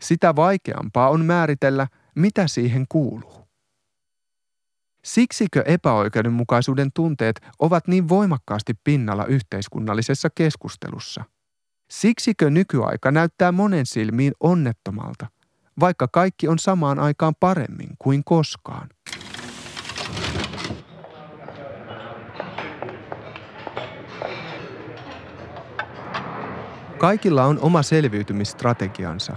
Sitä 0.00 0.36
vaikeampaa 0.36 1.08
on 1.08 1.24
määritellä, 1.24 1.86
mitä 2.14 2.48
siihen 2.48 2.86
kuuluu. 2.88 3.48
Siksikö 5.04 5.62
epäoikeudenmukaisuuden 5.66 6.90
tunteet 6.94 7.40
ovat 7.58 7.88
niin 7.88 8.08
voimakkaasti 8.08 8.74
pinnalla 8.84 9.24
yhteiskunnallisessa 9.24 10.28
keskustelussa? 10.34 11.24
Siksikö 11.90 12.50
nykyaika 12.50 13.10
näyttää 13.10 13.52
monen 13.52 13.86
silmiin 13.86 14.32
onnettomalta, 14.40 15.26
vaikka 15.80 16.08
kaikki 16.08 16.48
on 16.48 16.58
samaan 16.58 16.98
aikaan 16.98 17.34
paremmin 17.40 17.88
kuin 17.98 18.24
koskaan? 18.24 18.88
Kaikilla 26.98 27.44
on 27.44 27.58
oma 27.60 27.82
selviytymistrategiansa. 27.82 29.36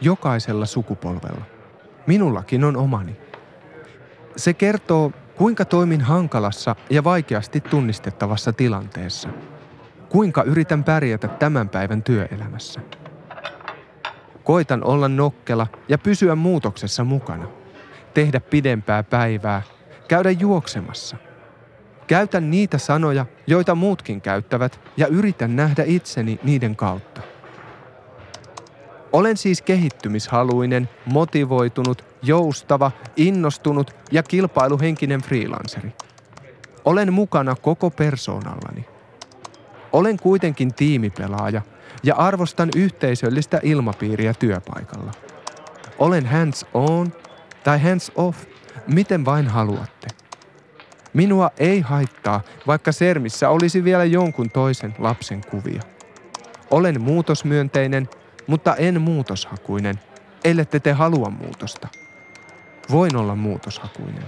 Jokaisella 0.00 0.66
sukupolvella. 0.66 1.44
Minullakin 2.06 2.64
on 2.64 2.76
omani. 2.76 3.16
Se 4.36 4.54
kertoo, 4.54 5.12
kuinka 5.36 5.64
toimin 5.64 6.00
hankalassa 6.00 6.76
ja 6.90 7.04
vaikeasti 7.04 7.60
tunnistettavassa 7.60 8.52
tilanteessa. 8.52 9.28
Kuinka 10.08 10.42
yritän 10.42 10.84
pärjätä 10.84 11.28
tämän 11.28 11.68
päivän 11.68 12.02
työelämässä. 12.02 12.80
Koitan 14.44 14.84
olla 14.84 15.08
nokkela 15.08 15.66
ja 15.88 15.98
pysyä 15.98 16.34
muutoksessa 16.34 17.04
mukana. 17.04 17.48
Tehdä 18.14 18.40
pidempää 18.40 19.02
päivää, 19.02 19.62
käydä 20.08 20.30
juoksemassa. 20.30 21.16
Käytän 22.06 22.50
niitä 22.50 22.78
sanoja, 22.78 23.26
joita 23.46 23.74
muutkin 23.74 24.20
käyttävät 24.20 24.80
ja 24.96 25.06
yritän 25.06 25.56
nähdä 25.56 25.84
itseni 25.86 26.40
niiden 26.42 26.76
kautta. 26.76 27.20
Olen 29.12 29.36
siis 29.36 29.62
kehittymishaluinen, 29.62 30.88
motivoitunut, 31.06 32.04
joustava, 32.22 32.90
innostunut 33.16 33.96
ja 34.12 34.22
kilpailuhenkinen 34.22 35.20
freelanceri. 35.20 35.92
Olen 36.84 37.12
mukana 37.12 37.56
koko 37.56 37.90
persoonallani. 37.90 38.97
Olen 39.98 40.16
kuitenkin 40.16 40.74
tiimipelaaja 40.74 41.62
ja 42.02 42.14
arvostan 42.14 42.68
yhteisöllistä 42.76 43.60
ilmapiiriä 43.62 44.34
työpaikalla. 44.34 45.12
Olen 45.98 46.26
hands 46.26 46.66
on 46.74 47.12
tai 47.64 47.82
hands 47.82 48.12
off, 48.14 48.44
miten 48.86 49.24
vain 49.24 49.48
haluatte. 49.48 50.08
Minua 51.12 51.50
ei 51.58 51.80
haittaa, 51.80 52.40
vaikka 52.66 52.92
Sermissä 52.92 53.48
olisi 53.48 53.84
vielä 53.84 54.04
jonkun 54.04 54.50
toisen 54.50 54.94
lapsen 54.98 55.40
kuvia. 55.50 55.82
Olen 56.70 57.00
muutosmyönteinen 57.00 58.08
mutta 58.48 58.76
en 58.76 59.00
muutoshakuinen, 59.00 60.00
ellette 60.44 60.80
te 60.80 60.92
halua 60.92 61.30
muutosta. 61.30 61.88
Voin 62.90 63.16
olla 63.16 63.34
muutoshakuinen. 63.34 64.24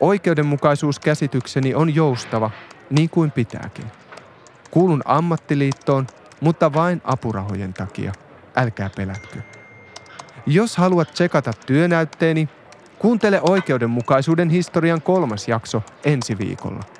Oikeudenmukaisuuskäsitykseni 0.00 1.74
on 1.74 1.94
joustava, 1.94 2.50
niin 2.90 3.10
kuin 3.10 3.30
pitääkin. 3.30 3.84
Kuulun 4.70 5.02
ammattiliittoon, 5.04 6.06
mutta 6.40 6.72
vain 6.72 7.00
apurahojen 7.04 7.74
takia. 7.74 8.12
Älkää 8.56 8.90
pelätkö. 8.96 9.38
Jos 10.46 10.76
haluat 10.76 11.12
tsekata 11.12 11.52
työnäytteeni, 11.66 12.48
kuuntele 12.98 13.40
oikeudenmukaisuuden 13.48 14.50
historian 14.50 15.02
kolmas 15.02 15.48
jakso 15.48 15.82
ensi 16.04 16.38
viikolla. 16.38 16.99